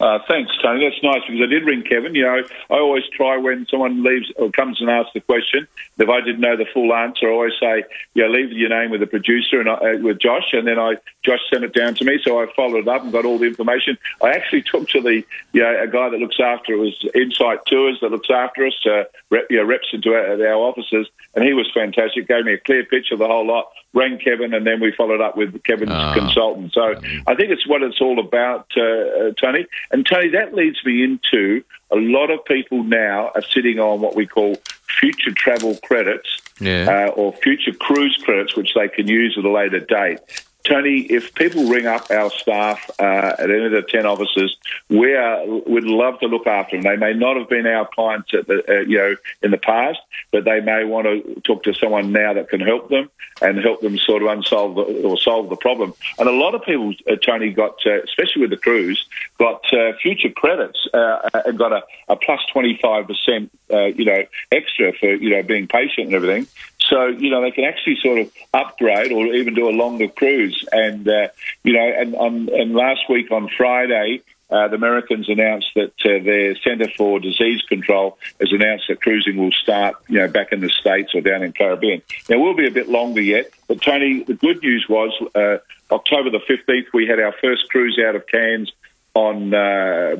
Uh, 0.00 0.18
thanks, 0.26 0.50
Tony. 0.62 0.88
That's 0.88 1.02
nice 1.02 1.20
because 1.26 1.42
I 1.42 1.46
did 1.46 1.66
ring 1.66 1.82
Kevin. 1.82 2.14
You 2.14 2.22
know, 2.22 2.42
I 2.70 2.74
always 2.74 3.04
try 3.14 3.36
when 3.36 3.66
someone 3.66 4.02
leaves 4.02 4.32
or 4.36 4.50
comes 4.50 4.80
and 4.80 4.88
asks 4.88 5.12
the 5.12 5.20
question. 5.20 5.68
If 5.98 6.08
I 6.08 6.22
didn't 6.22 6.40
know 6.40 6.56
the 6.56 6.64
full 6.72 6.94
answer, 6.94 7.28
I 7.28 7.32
always 7.32 7.52
say, 7.60 7.84
"Yeah, 8.14 8.28
leave 8.28 8.50
your 8.52 8.70
name 8.70 8.90
with 8.90 9.00
the 9.00 9.06
producer 9.06 9.60
and 9.60 9.68
I, 9.68 9.74
uh, 9.74 9.98
with 9.98 10.18
Josh." 10.18 10.54
And 10.54 10.66
then 10.66 10.78
I 10.78 10.96
Josh 11.22 11.40
sent 11.52 11.64
it 11.64 11.74
down 11.74 11.94
to 11.96 12.04
me, 12.06 12.18
so 12.24 12.40
I 12.40 12.46
followed 12.56 12.78
it 12.78 12.88
up 12.88 13.02
and 13.02 13.12
got 13.12 13.26
all 13.26 13.36
the 13.36 13.46
information. 13.46 13.98
I 14.22 14.30
actually 14.30 14.62
took 14.62 14.88
to 14.88 15.02
the 15.02 15.22
you 15.52 15.60
know, 15.60 15.82
a 15.82 15.86
guy 15.86 16.08
that 16.08 16.18
looks 16.18 16.40
after 16.40 16.72
it 16.72 16.78
was 16.78 17.06
Insight 17.14 17.66
Tours 17.66 17.98
that 18.00 18.10
looks 18.10 18.30
after 18.30 18.66
us, 18.66 18.86
uh, 18.86 19.04
rep, 19.28 19.48
you 19.50 19.58
know, 19.58 19.64
reps 19.64 19.88
into 19.92 20.14
our, 20.14 20.42
our 20.46 20.54
offices, 20.54 21.08
and 21.34 21.44
he 21.44 21.52
was 21.52 21.70
fantastic. 21.74 22.26
Gave 22.26 22.46
me 22.46 22.54
a 22.54 22.58
clear 22.58 22.84
picture 22.84 23.14
of 23.14 23.20
the 23.20 23.26
whole 23.26 23.46
lot. 23.46 23.70
Rang 23.92 24.18
Kevin, 24.18 24.54
and 24.54 24.66
then 24.66 24.80
we 24.80 24.92
followed 24.92 25.20
up 25.20 25.36
with 25.36 25.62
Kevin's 25.64 25.90
Ah. 25.92 26.14
consultant. 26.14 26.72
So 26.72 26.94
I 27.26 27.34
think 27.34 27.50
it's 27.50 27.66
what 27.66 27.82
it's 27.82 28.00
all 28.00 28.18
about, 28.20 28.66
uh, 28.76 28.82
uh, 28.82 29.32
Tony. 29.40 29.66
And 29.90 30.06
Tony, 30.06 30.28
that 30.28 30.54
leads 30.54 30.84
me 30.84 31.02
into 31.02 31.62
a 31.90 31.96
lot 31.96 32.30
of 32.30 32.44
people 32.44 32.84
now 32.84 33.32
are 33.34 33.42
sitting 33.42 33.80
on 33.80 34.00
what 34.00 34.14
we 34.14 34.26
call 34.26 34.54
future 35.00 35.32
travel 35.32 35.76
credits 35.82 36.28
Yeah. 36.60 37.08
uh, 37.08 37.10
or 37.10 37.32
future 37.32 37.72
cruise 37.72 38.16
credits, 38.24 38.54
which 38.56 38.74
they 38.74 38.86
can 38.88 39.08
use 39.08 39.36
at 39.36 39.44
a 39.44 39.50
later 39.50 39.80
date. 39.80 40.20
Tony, 40.64 41.00
if 41.00 41.34
people 41.34 41.64
ring 41.64 41.86
up 41.86 42.10
our 42.10 42.30
staff 42.30 42.90
uh, 42.98 43.34
at 43.38 43.50
any 43.50 43.66
of 43.66 43.72
the 43.72 43.82
10 43.82 44.06
offices, 44.06 44.56
we 44.88 45.14
are, 45.14 45.44
would 45.46 45.84
love 45.84 46.20
to 46.20 46.26
look 46.26 46.46
after 46.46 46.76
them. 46.76 46.82
They 46.82 46.96
may 46.96 47.14
not 47.14 47.36
have 47.36 47.48
been 47.48 47.66
our 47.66 47.88
clients 47.88 48.30
the, 48.30 48.64
uh, 48.68 48.80
you 48.80 48.98
know, 48.98 49.16
in 49.42 49.50
the 49.50 49.58
past, 49.58 49.98
but 50.30 50.44
they 50.44 50.60
may 50.60 50.84
want 50.84 51.06
to 51.06 51.40
talk 51.40 51.62
to 51.64 51.74
someone 51.74 52.12
now 52.12 52.34
that 52.34 52.48
can 52.48 52.60
help 52.60 52.88
them 52.88 53.10
and 53.40 53.58
help 53.58 53.80
them 53.80 53.96
sort 53.98 54.22
of 54.22 54.28
unsolve 54.28 54.74
the, 54.74 54.82
or 55.02 55.18
solve 55.18 55.48
the 55.48 55.56
problem. 55.56 55.94
And 56.18 56.28
a 56.28 56.32
lot 56.32 56.54
of 56.54 56.62
people, 56.62 56.94
uh, 57.10 57.16
Tony, 57.16 57.50
got, 57.50 57.76
uh, 57.86 58.02
especially 58.02 58.42
with 58.42 58.50
the 58.50 58.56
cruise, 58.56 59.06
got 59.38 59.62
uh, 59.72 59.92
future 60.02 60.30
credits 60.30 60.86
uh, 60.92 61.30
and 61.46 61.58
got 61.58 61.72
a, 61.72 61.82
a 62.08 62.16
plus 62.16 62.40
25%, 62.54 63.50
uh, 63.72 63.84
you 63.86 64.04
know, 64.04 64.24
extra 64.52 64.92
for, 64.92 65.14
you 65.14 65.30
know, 65.30 65.42
being 65.42 65.66
patient 65.66 66.08
and 66.08 66.14
everything. 66.14 66.46
So, 66.90 67.06
you 67.06 67.30
know, 67.30 67.40
they 67.40 67.52
can 67.52 67.64
actually 67.64 67.96
sort 68.02 68.18
of 68.18 68.30
upgrade 68.52 69.12
or 69.12 69.26
even 69.26 69.54
do 69.54 69.68
a 69.68 69.70
longer 69.70 70.08
cruise. 70.08 70.64
And, 70.72 71.08
uh, 71.08 71.28
you 71.62 71.72
know, 71.72 71.92
and, 71.96 72.14
on, 72.16 72.48
and 72.52 72.74
last 72.74 73.08
week 73.08 73.30
on 73.30 73.48
Friday, 73.56 74.22
uh, 74.50 74.66
the 74.66 74.74
Americans 74.74 75.28
announced 75.28 75.68
that 75.76 75.92
uh, 76.04 76.22
their 76.24 76.56
Centre 76.56 76.90
for 76.96 77.20
Disease 77.20 77.62
Control 77.68 78.18
has 78.40 78.52
announced 78.52 78.86
that 78.88 79.00
cruising 79.00 79.36
will 79.36 79.52
start, 79.52 79.94
you 80.08 80.18
know, 80.18 80.26
back 80.26 80.50
in 80.50 80.60
the 80.60 80.68
States 80.68 81.14
or 81.14 81.20
down 81.20 81.44
in 81.44 81.52
Caribbean. 81.52 82.02
Now, 82.28 82.40
we'll 82.40 82.56
be 82.56 82.66
a 82.66 82.72
bit 82.72 82.88
longer 82.88 83.20
yet, 83.20 83.50
but 83.68 83.80
Tony, 83.80 84.24
the 84.24 84.34
good 84.34 84.60
news 84.60 84.86
was 84.88 85.12
uh, 85.36 85.58
October 85.94 86.30
the 86.30 86.40
15th, 86.40 86.86
we 86.92 87.06
had 87.06 87.20
our 87.20 87.32
first 87.40 87.68
cruise 87.70 87.98
out 88.04 88.16
of 88.16 88.26
Cairns 88.26 88.72
on, 89.14 89.54
uh, 89.54 90.16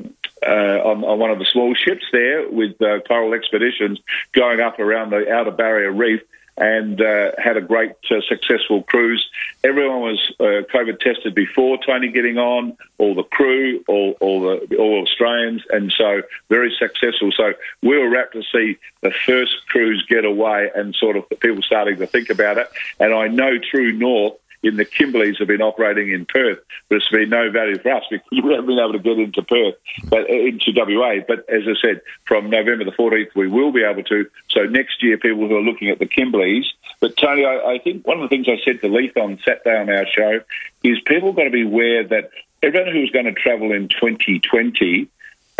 uh, 0.46 0.50
on 0.50 1.04
on 1.04 1.18
one 1.18 1.30
of 1.30 1.38
the 1.38 1.44
small 1.44 1.74
ships 1.74 2.04
there 2.12 2.48
with 2.48 2.80
uh, 2.82 3.00
Coral 3.06 3.34
Expeditions 3.34 4.00
going 4.32 4.60
up 4.60 4.78
around 4.78 5.10
the 5.10 5.30
Outer 5.30 5.50
Barrier 5.50 5.92
Reef 5.92 6.22
and 6.60 7.00
uh, 7.00 7.32
had 7.38 7.56
a 7.56 7.62
great 7.62 7.92
uh, 8.10 8.20
successful 8.28 8.82
cruise. 8.82 9.28
Everyone 9.64 10.00
was 10.00 10.34
uh, 10.38 10.68
COVID 10.72 11.00
tested 11.00 11.34
before 11.34 11.78
Tony 11.84 12.08
getting 12.08 12.36
on, 12.38 12.76
all 12.98 13.14
the 13.14 13.24
crew, 13.24 13.82
all, 13.88 14.16
all 14.20 14.40
the 14.42 14.76
all 14.76 15.02
Australians, 15.02 15.62
and 15.70 15.90
so 15.90 16.22
very 16.50 16.72
successful. 16.78 17.32
So 17.32 17.54
we 17.82 17.96
were 17.98 18.10
rapt 18.10 18.34
to 18.34 18.42
see 18.42 18.78
the 19.00 19.10
first 19.10 19.52
cruise 19.68 20.04
get 20.08 20.24
away 20.24 20.70
and 20.74 20.94
sort 20.94 21.16
of 21.16 21.24
the 21.30 21.36
people 21.36 21.62
starting 21.62 21.96
to 21.96 22.06
think 22.06 22.28
about 22.28 22.58
it. 22.58 22.68
And 22.98 23.14
I 23.14 23.28
know 23.28 23.58
True 23.58 23.92
North 23.92 24.34
in 24.62 24.76
the 24.76 24.84
Kimberleys 24.84 25.38
have 25.38 25.48
been 25.48 25.62
operating 25.62 26.12
in 26.12 26.26
Perth, 26.26 26.58
but 26.88 26.96
it's 26.96 27.08
been 27.08 27.30
no 27.30 27.50
value 27.50 27.78
for 27.78 27.92
us 27.92 28.04
because 28.10 28.26
we 28.30 28.50
haven't 28.50 28.66
been 28.66 28.78
able 28.78 28.92
to 28.92 28.98
get 28.98 29.18
into 29.18 29.42
Perth, 29.42 29.74
but 30.04 30.28
uh, 30.28 30.32
into 30.32 30.72
WA. 30.74 31.16
But 31.26 31.48
as 31.48 31.62
I 31.66 31.74
said, 31.80 32.02
from 32.26 32.50
November 32.50 32.84
the 32.84 32.92
14th, 32.92 33.34
we 33.34 33.48
will 33.48 33.72
be 33.72 33.84
able 33.84 34.02
to. 34.04 34.28
So 34.48 34.64
next 34.64 35.02
year, 35.02 35.18
people 35.18 35.48
who 35.48 35.56
are 35.56 35.62
looking 35.62 35.88
at 35.88 35.98
the 35.98 36.06
Kimberleys. 36.06 36.64
But 37.00 37.16
Tony, 37.16 37.44
I, 37.44 37.72
I 37.72 37.78
think 37.78 38.06
one 38.06 38.20
of 38.20 38.28
the 38.28 38.28
things 38.28 38.48
I 38.48 38.62
said 38.64 38.80
to 38.80 38.88
Leith 38.88 39.16
on 39.16 39.38
Saturday 39.44 39.78
on 39.78 39.88
our 39.88 40.06
show 40.06 40.40
is 40.82 40.98
people 41.06 41.32
got 41.32 41.44
to 41.44 41.50
be 41.50 41.62
aware 41.62 42.04
that 42.04 42.30
everyone 42.62 42.92
who's 42.92 43.10
going 43.10 43.24
to 43.26 43.32
travel 43.32 43.72
in 43.72 43.88
2020 43.88 45.08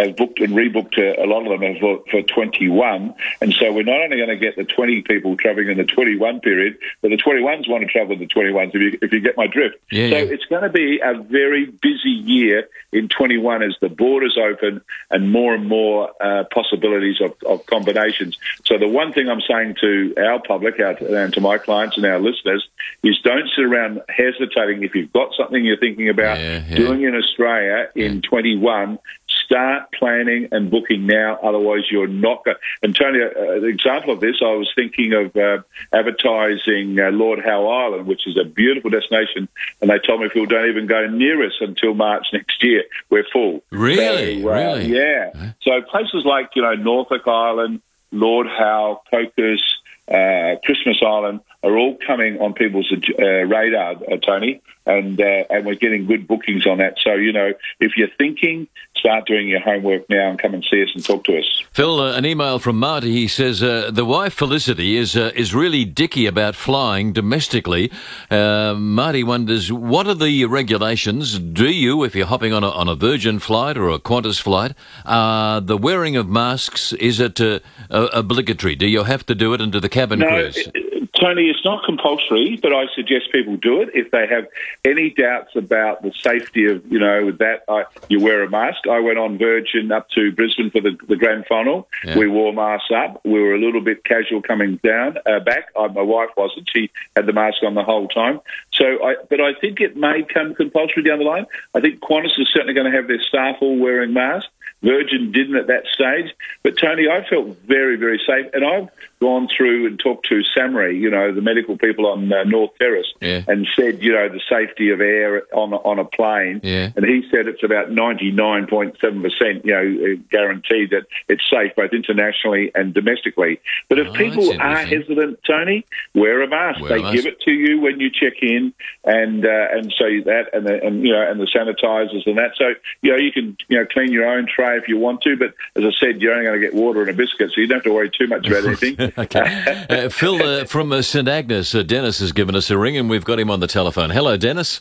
have 0.01 0.17
booked 0.17 0.41
and 0.41 0.53
rebooked 0.53 0.99
a, 0.99 1.23
a 1.23 1.27
lot 1.27 1.47
of 1.47 1.61
them 1.61 1.77
for, 1.81 2.03
for 2.11 2.23
21. 2.23 3.15
And 3.41 3.55
so 3.55 3.73
we're 3.73 3.83
not 3.83 4.01
only 4.01 4.17
going 4.17 4.29
to 4.29 4.37
get 4.37 4.57
the 4.57 4.65
20 4.65 5.03
people 5.03 5.37
travelling 5.37 5.69
in 5.69 5.79
the 5.79 5.85
21 5.85 6.41
period, 6.41 6.79
but 7.01 7.11
the 7.11 7.17
21s 7.17 7.69
want 7.69 7.83
to 7.83 7.87
travel 7.87 8.15
in 8.15 8.19
the 8.19 8.27
21s, 8.27 8.69
if 8.69 8.75
you, 8.75 8.99
if 9.03 9.13
you 9.13 9.21
get 9.21 9.37
my 9.37 9.47
drift. 9.47 9.77
Yeah, 9.91 10.11
so 10.11 10.17
yeah. 10.17 10.33
it's 10.33 10.45
going 10.47 10.63
to 10.63 10.71
be 10.71 11.01
a 11.03 11.21
very 11.21 11.67
busy 11.67 12.11
year 12.11 12.69
in 12.93 13.09
21 13.09 13.63
as 13.63 13.77
the 13.81 13.89
borders 13.89 14.37
open 14.39 14.81
and 15.11 15.31
more 15.31 15.55
and 15.55 15.69
more 15.69 16.11
uh, 16.21 16.45
possibilities 16.53 17.21
of, 17.21 17.35
of 17.47 17.67
combinations. 17.67 18.39
So 18.65 18.79
the 18.79 18.89
one 18.89 19.13
thing 19.13 19.29
I'm 19.29 19.41
saying 19.41 19.77
to 19.81 20.15
our 20.19 20.41
public 20.41 20.81
our, 20.81 20.93
and 20.93 21.33
to 21.35 21.41
my 21.41 21.59
clients 21.59 21.97
and 21.97 22.07
our 22.07 22.19
listeners 22.19 22.69
is 23.03 23.19
don't 23.23 23.49
sit 23.55 23.65
around 23.65 24.03
hesitating 24.09 24.83
if 24.83 24.95
you've 24.95 25.13
got 25.13 25.33
something 25.37 25.65
you're 25.65 25.79
thinking 25.79 26.09
about 26.09 26.39
Yeah, 26.39 26.63
yeah. 26.69 26.77
doing 26.77 27.03
in 27.03 27.15
Australia 27.15 27.89
in 27.95 28.23
21. 28.23 28.99
Start 29.45 29.91
planning 29.93 30.49
and 30.53 30.71
booking 30.71 31.07
now, 31.07 31.39
otherwise 31.43 31.83
you're 31.91 32.07
not 32.07 32.45
going. 32.45 32.57
To. 32.57 32.63
And 32.83 32.95
Tony, 32.95 33.21
uh, 33.23 33.53
an 33.53 33.65
example 33.65 34.13
of 34.13 34.21
this, 34.21 34.37
I 34.43 34.55
was 34.55 34.71
thinking 34.75 35.13
of 35.13 35.35
uh, 35.37 35.63
advertising 35.93 36.99
uh, 37.01 37.11
Lord 37.11 37.41
Howe 37.45 37.67
Island, 37.67 38.07
which 38.07 38.27
is 38.27 38.39
a 38.39 38.45
beautiful 38.45 38.91
destination, 38.91 39.49
and 39.81 39.91
they 39.91 39.99
told 39.99 40.21
me 40.21 40.29
people 40.29 40.47
don't 40.47 40.69
even 40.69 40.87
go 40.87 41.07
near 41.07 41.45
us 41.45 41.55
until 41.61 41.95
March 41.95 42.27
next 42.33 42.63
year. 42.63 42.85
We're 43.11 43.27
full. 43.33 43.63
Really? 43.71 44.43
So, 44.43 44.49
uh, 44.49 44.53
Really? 44.53 44.87
Yeah. 44.87 45.53
So 45.63 45.83
places 45.83 46.25
like 46.25 46.51
you 46.55 46.63
know 46.63 46.75
Norfolk 46.75 47.27
Island, 47.27 47.83
Lord 48.13 48.47
Howe, 48.47 49.03
Cocos, 49.11 49.63
uh, 50.09 50.57
Christmas 50.65 51.01
Island 51.03 51.41
are 51.63 51.77
all 51.77 51.97
coming 52.07 52.41
on 52.41 52.55
people's 52.55 52.93
uh, 52.93 53.25
radar, 53.25 53.93
uh, 53.93 54.17
Tony, 54.17 54.61
and 54.87 55.21
uh, 55.21 55.45
and 55.51 55.67
we're 55.67 55.75
getting 55.75 56.07
good 56.07 56.27
bookings 56.27 56.67
on 56.67 56.79
that. 56.79 56.97
So 57.03 57.15
you 57.15 57.33
know, 57.33 57.53
if 57.81 57.93
you're 57.97 58.09
thinking, 58.19 58.67
start 58.97 59.27
doing 59.27 59.49
your 59.49 59.61
homework 59.61 60.09
now 60.11 60.31
and 60.31 60.39
come 60.39 60.55
and 60.55 60.65
see 60.71 60.83
us 60.83 60.89
and 60.95 61.05
talk 61.05 61.25
to 61.25 61.39
us. 61.39 61.63
Phil, 61.73 62.01
uh, 62.01 62.17
an 62.17 62.25
email 62.27 62.59
from 62.59 62.79
Marty. 62.79 63.13
He 63.13 63.29
says 63.29 63.63
uh, 63.63 63.91
the 63.93 64.05
wife 64.05 64.35
Felicity 64.35 64.97
is 64.97 65.17
uh, 65.17 65.33
is 65.35 65.55
really 65.55 65.85
dicky 65.85 66.27
about 66.27 66.55
flying 66.55 67.13
domestically. 67.13 67.91
Uh, 68.31 68.75
Marty 68.77 69.23
wonders 69.23 69.71
what 69.73 70.07
are 70.07 70.15
the 70.15 70.45
regulations? 70.47 71.39
Do 71.39 71.69
you, 71.71 72.05
if 72.05 72.15
you're 72.15 72.27
hopping 72.27 72.53
on 72.53 72.65
a, 72.65 72.71
on 72.71 72.89
a 72.89 72.95
Virgin 72.95 73.39
flight 73.39 73.77
or 73.77 73.89
a 73.91 73.99
Qantas 73.99 74.41
flight, 74.41 74.73
uh, 75.05 75.61
the 75.61 75.77
wearing 75.77 76.17
of 76.17 76.29
masks 76.29 76.93
is 76.95 77.21
it 77.21 77.41
uh, 77.41 77.61
uh, 77.91 78.09
obligatory? 78.13 78.75
Do 78.77 78.87
you 78.87 79.05
have 79.05 79.25
to 79.27 79.35
do 79.35 79.53
it 79.55 79.61
into 79.61 79.81
the 79.81 79.89
cabin 79.89 80.21
No, 80.21 80.29
crews? 80.29 80.57
it- 80.57 80.90
Tony, 81.21 81.51
it's 81.51 81.65
not 81.65 81.85
compulsory, 81.85 82.59
but 82.63 82.73
I 82.73 82.87
suggest 82.95 83.31
people 83.31 83.57
do 83.57 83.83
it 83.83 83.91
if 83.95 84.11
they 84.11 84.27
have 84.27 84.47
any 84.85 85.11
doubts 85.11 85.55
about 85.55 86.03
the 86.03 86.13
safety 86.13 86.65
of, 86.67 86.85
you 86.91 86.99
know, 86.99 87.27
with 87.27 87.39
that. 87.39 87.65
I, 87.69 87.85
you 88.09 88.21
wear 88.21 88.43
a 88.43 88.49
mask. 88.49 88.87
I 88.91 89.01
went 89.01 89.19
on 89.19 89.37
Virgin 89.37 89.93
up 89.93 90.09
to 90.11 90.33
Brisbane 90.33 90.71
for 90.71 90.81
the, 90.81 90.97
the 91.09 91.17
grand 91.17 91.45
final. 91.47 91.89
Yeah. 92.05 92.19
We 92.19 92.29
wore 92.29 92.53
masks 92.53 92.91
up. 92.95 93.21
We 93.25 93.41
were 93.41 93.55
a 93.55 93.61
little 93.61 93.83
bit 93.83 94.05
casual 94.05 94.41
coming 94.41 94.81
down 94.83 95.19
uh, 95.27 95.41
back. 95.41 95.67
I, 95.79 95.89
my 95.89 96.03
wife 96.03 96.31
wasn't. 96.37 96.69
She 96.75 96.91
had 97.15 97.27
the 97.27 97.33
mask 97.33 97.63
on 97.63 97.75
the 97.75 97.85
whole 97.85 98.09
time. 98.09 98.41
So, 98.73 98.85
I, 99.05 99.17
but 99.29 99.41
I 99.41 99.53
think 99.55 99.81
it 99.81 99.97
may 99.97 100.23
come 100.23 100.55
compulsory 100.55 101.03
down 101.03 101.19
the 101.19 101.25
line. 101.25 101.47
I 101.75 101.81
think 101.81 102.01
Qantas 102.01 102.39
is 102.39 102.49
certainly 102.53 102.75
going 102.75 102.91
to 102.91 102.97
have 102.97 103.09
their 103.09 103.23
staff 103.23 103.57
all 103.61 103.79
wearing 103.79 104.15
masks. 104.15 104.49
Virgin 104.83 105.33
didn't 105.33 105.57
at 105.57 105.67
that 105.69 105.85
stage. 105.93 106.35
But 106.63 106.79
Tony, 106.79 107.07
I 107.09 107.27
felt 107.29 107.57
very, 107.67 107.97
very 107.97 108.21
safe, 108.27 108.47
and 108.55 108.65
I've 108.65 108.89
gone 109.21 109.49
through 109.55 109.87
and 109.87 109.99
talked 109.99 110.27
to 110.31 110.41
SAHMRI, 110.57 110.99
you 110.99 111.11
know, 111.11 111.31
the 111.35 111.43
medical 111.43 111.77
people 111.77 112.07
on 112.07 112.33
uh, 112.33 112.45
North 112.45 112.71
Terrace, 112.79 113.13
Yeah. 113.21 113.43
and 113.47 113.69
said, 113.77 114.03
you 114.03 114.13
know, 114.15 114.29
the 114.31 114.41
safety 114.49 114.91
of 114.91 115.01
air 115.03 115.43
on 115.53 115.75
on 115.75 115.99
a 115.99 116.05
plane. 116.07 116.61
Yeah. 116.63 116.91
And 116.97 117.05
he 117.05 117.23
said 117.31 117.47
it's 117.47 117.63
about 117.63 117.91
ninety 117.91 118.31
nine 118.31 118.67
point 118.67 118.97
seven 119.01 119.21
percent, 119.23 119.65
you 119.67 119.73
know, 119.73 120.13
uh, 120.15 120.17
guaranteed 120.31 120.91
that 120.91 121.05
it's 121.29 121.43
safe 121.51 121.73
both 121.77 121.93
internationally 121.93 122.73
and 122.75 122.95
domestically. 122.95 123.61
But 123.89 123.99
if 123.99 124.09
Oh, 124.09 124.13
people 124.15 124.59
are 124.61 124.77
hesitant, 124.79 125.41
Tony, 125.47 125.85
wear 126.15 126.43
a 126.43 126.49
mask. 126.49 126.81
Wear 126.81 126.93
a 126.93 126.95
they 126.97 127.03
mask. 127.03 127.15
give 127.17 127.27
it 127.27 127.41
to 127.43 127.51
you 127.53 127.81
when 127.81 128.01
you 128.01 128.11
check 128.11 128.43
in, 128.43 128.73
and 129.05 129.45
uh, 129.45 129.67
and 129.73 129.93
so 129.99 130.05
that 130.25 130.47
and 130.55 130.67
the, 130.67 130.83
and 130.83 131.07
you 131.07 131.13
know 131.13 131.31
and 131.31 131.39
the 131.39 131.47
sanitizers 131.47 132.27
and 132.27 132.39
that. 132.39 132.53
So 132.57 132.73
you 133.03 133.11
know 133.13 133.19
you 133.19 133.33
can 133.33 133.57
you 133.69 133.79
know 133.79 133.87
clean 133.87 134.11
your 134.13 134.27
own 134.27 134.47
tray 134.47 134.70
if 134.77 134.89
you 134.89 134.99
want 134.99 135.23
to, 135.23 135.37
but 135.37 135.55
as 135.77 135.85
I 135.85 135.91
said, 136.01 136.21
you're 136.21 136.33
only 136.33 136.45
going 136.45 136.61
to 136.61 136.67
get 136.67 136.75
water 136.75 137.01
and 137.03 137.11
a 137.11 137.13
biscuit, 137.13 137.51
so 137.55 137.61
you 137.61 137.67
don't 137.67 137.77
have 137.79 137.85
to 137.85 137.93
worry 137.93 138.11
too 138.11 138.27
much 138.27 138.47
about 138.47 138.65
anything. 138.67 139.13
okay. 139.19 139.87
Uh, 139.89 140.09
Phil 140.09 140.43
uh, 140.43 140.65
from 140.65 140.93
uh, 140.93 141.03
St 141.03 141.27
Agnes, 141.29 141.75
uh, 141.75 141.83
Dennis 141.83 142.19
has 142.21 142.33
given 142.33 142.55
us 142.57 142.71
a 142.71 142.79
ring, 142.79 142.97
and 142.97 143.09
we've 143.11 143.25
got 143.25 143.39
him 143.39 143.51
on 143.51 143.61
the 143.61 143.67
telephone. 143.67 144.11
Hello, 144.11 144.37
Dennis. 144.37 144.81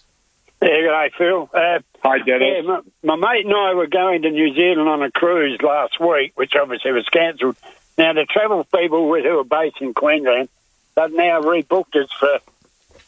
Yeah, 0.62 0.68
g'day, 0.70 1.12
Phil. 1.18 1.50
Uh, 1.54 1.80
Hi, 2.04 2.18
yeah, 2.26 2.38
Dennis. 2.38 2.66
my, 2.66 3.16
my 3.16 3.34
mate 3.34 3.46
and 3.46 3.54
I 3.56 3.74
were 3.74 3.88
going 3.88 4.22
to 4.24 4.30
New 4.32 4.54
Zealand 4.54 4.90
on 4.90 5.02
a 5.04 5.12
cruise 5.12 5.60
last 5.62 6.00
week, 6.00 6.34
which 6.36 6.54
obviously 6.60 6.92
was 6.92 7.08
cancelled. 7.10 7.56
Now, 7.98 8.14
the 8.14 8.26
travel 8.26 8.64
people 8.66 9.08
who 9.14 9.40
are 9.40 9.44
based 9.44 9.78
in 9.82 9.94
Queensland, 9.94 10.50
they've 10.96 11.12
now 11.14 11.42
rebooked 11.42 11.96
us 11.96 12.10
for 12.18 12.40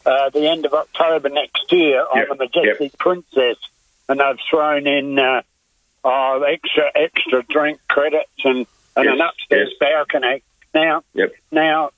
uh, 0.04 0.30
the 0.30 0.48
end 0.48 0.66
of 0.66 0.74
October 0.74 1.28
next 1.28 1.70
year 1.72 2.00
on 2.00 2.18
Yep, 2.18 2.28
the 2.28 2.34
Majestic 2.36 2.98
Princess, 2.98 3.56
and 4.08 4.20
they've 4.20 4.38
thrown 4.50 4.86
in 4.86 5.18
uh, 5.18 5.42
oh, 6.04 6.42
extra 6.42 6.90
extra 6.94 7.42
drink 7.48 7.80
credits 7.88 8.30
and, 8.44 8.66
and 8.96 9.08
an 9.08 9.20
upstairs 9.20 9.70
yes. 9.70 9.78
balcony. 9.80 10.42
Now, 10.74 11.02
Yep. 11.14 11.32
now, 11.50 11.90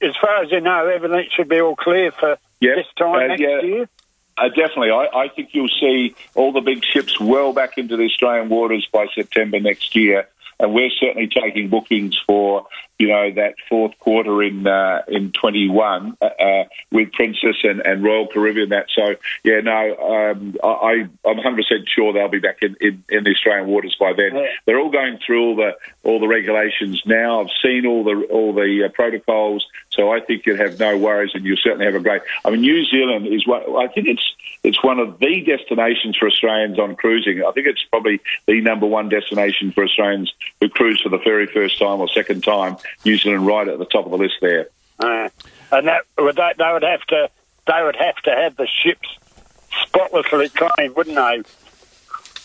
as 0.00 0.14
far 0.20 0.42
as 0.42 0.50
you 0.50 0.60
know, 0.60 0.86
everything 0.88 1.28
should 1.34 1.48
be 1.48 1.60
all 1.60 1.76
clear 1.76 2.10
for 2.12 2.38
Yep. 2.60 2.76
this 2.76 2.86
time 2.98 3.14
Uh, 3.14 3.26
next 3.28 3.40
yeah. 3.40 3.60
year. 3.62 3.88
Uh, 4.38 4.48
definitely. 4.48 4.90
I, 4.90 5.06
I 5.14 5.28
think 5.28 5.50
you'll 5.52 5.68
see 5.68 6.14
all 6.34 6.52
the 6.52 6.60
big 6.60 6.84
ships 6.84 7.18
well 7.18 7.52
back 7.54 7.78
into 7.78 7.96
the 7.96 8.04
Australian 8.04 8.50
waters 8.50 8.86
by 8.92 9.06
September 9.14 9.58
next 9.60 9.96
year. 9.96 10.28
And 10.58 10.72
we're 10.72 10.90
certainly 10.90 11.28
taking 11.28 11.68
bookings 11.68 12.18
for, 12.26 12.66
you 12.98 13.08
know, 13.08 13.30
that 13.32 13.56
fourth 13.68 13.98
quarter 13.98 14.42
in 14.42 14.66
uh, 14.66 15.02
in 15.08 15.32
21 15.32 16.16
uh, 16.20 16.24
uh, 16.24 16.64
with 16.90 17.12
Princess 17.12 17.56
and, 17.62 17.80
and 17.80 18.02
Royal 18.02 18.26
Caribbean. 18.26 18.70
That 18.70 18.86
so, 18.94 19.16
yeah, 19.44 19.60
no, 19.60 19.96
um, 20.32 20.56
I, 20.62 21.08
I'm 21.24 21.36
100 21.36 21.56
percent 21.56 21.88
sure 21.94 22.12
they'll 22.12 22.28
be 22.28 22.38
back 22.38 22.58
in, 22.62 22.76
in, 22.80 23.04
in 23.08 23.24
the 23.24 23.30
Australian 23.30 23.68
waters 23.68 23.96
by 24.00 24.12
then. 24.14 24.34
Yeah. 24.34 24.46
They're 24.64 24.78
all 24.78 24.90
going 24.90 25.18
through 25.24 25.44
all 25.44 25.56
the 25.56 25.76
all 26.04 26.20
the 26.20 26.28
regulations 26.28 27.02
now. 27.04 27.42
I've 27.42 27.50
seen 27.62 27.86
all 27.86 28.04
the 28.04 28.26
all 28.30 28.54
the 28.54 28.84
uh, 28.86 28.88
protocols, 28.88 29.66
so 29.96 30.12
I 30.12 30.20
think 30.20 30.44
you'll 30.46 30.58
have 30.58 30.78
no 30.78 30.96
worries, 30.96 31.32
and 31.34 31.44
you'll 31.44 31.56
certainly 31.56 31.86
have 31.86 31.94
a 31.94 32.00
great. 32.00 32.22
I 32.44 32.50
mean, 32.50 32.60
New 32.60 32.84
Zealand 32.84 33.26
is 33.26 33.46
one. 33.46 33.62
I 33.76 33.88
think 33.88 34.06
it's 34.06 34.34
it's 34.62 34.82
one 34.84 34.98
of 34.98 35.18
the 35.18 35.40
destinations 35.42 36.16
for 36.16 36.28
Australians 36.28 36.78
on 36.78 36.94
cruising. 36.94 37.42
I 37.42 37.50
think 37.52 37.66
it's 37.66 37.82
probably 37.84 38.20
the 38.46 38.60
number 38.60 38.86
one 38.86 39.08
destination 39.08 39.72
for 39.72 39.84
Australians 39.84 40.32
who 40.60 40.68
cruise 40.68 41.00
for 41.00 41.08
the 41.08 41.18
very 41.18 41.46
first 41.46 41.78
time 41.78 42.00
or 42.00 42.08
second 42.08 42.44
time. 42.44 42.76
New 43.04 43.16
Zealand 43.16 43.46
right 43.46 43.66
at 43.66 43.78
the 43.78 43.86
top 43.86 44.04
of 44.04 44.10
the 44.10 44.18
list 44.18 44.34
there. 44.40 44.68
Uh, 44.98 45.28
and 45.72 45.88
that 45.88 46.04
they 46.18 46.72
would 46.72 46.82
have 46.82 47.02
to 47.06 47.30
they 47.66 47.82
would 47.82 47.96
have 47.96 48.16
to 48.16 48.30
have 48.30 48.56
the 48.56 48.66
ships 48.66 49.08
spotlessly 49.82 50.48
clean, 50.50 50.94
wouldn't 50.94 51.16
they? 51.16 51.42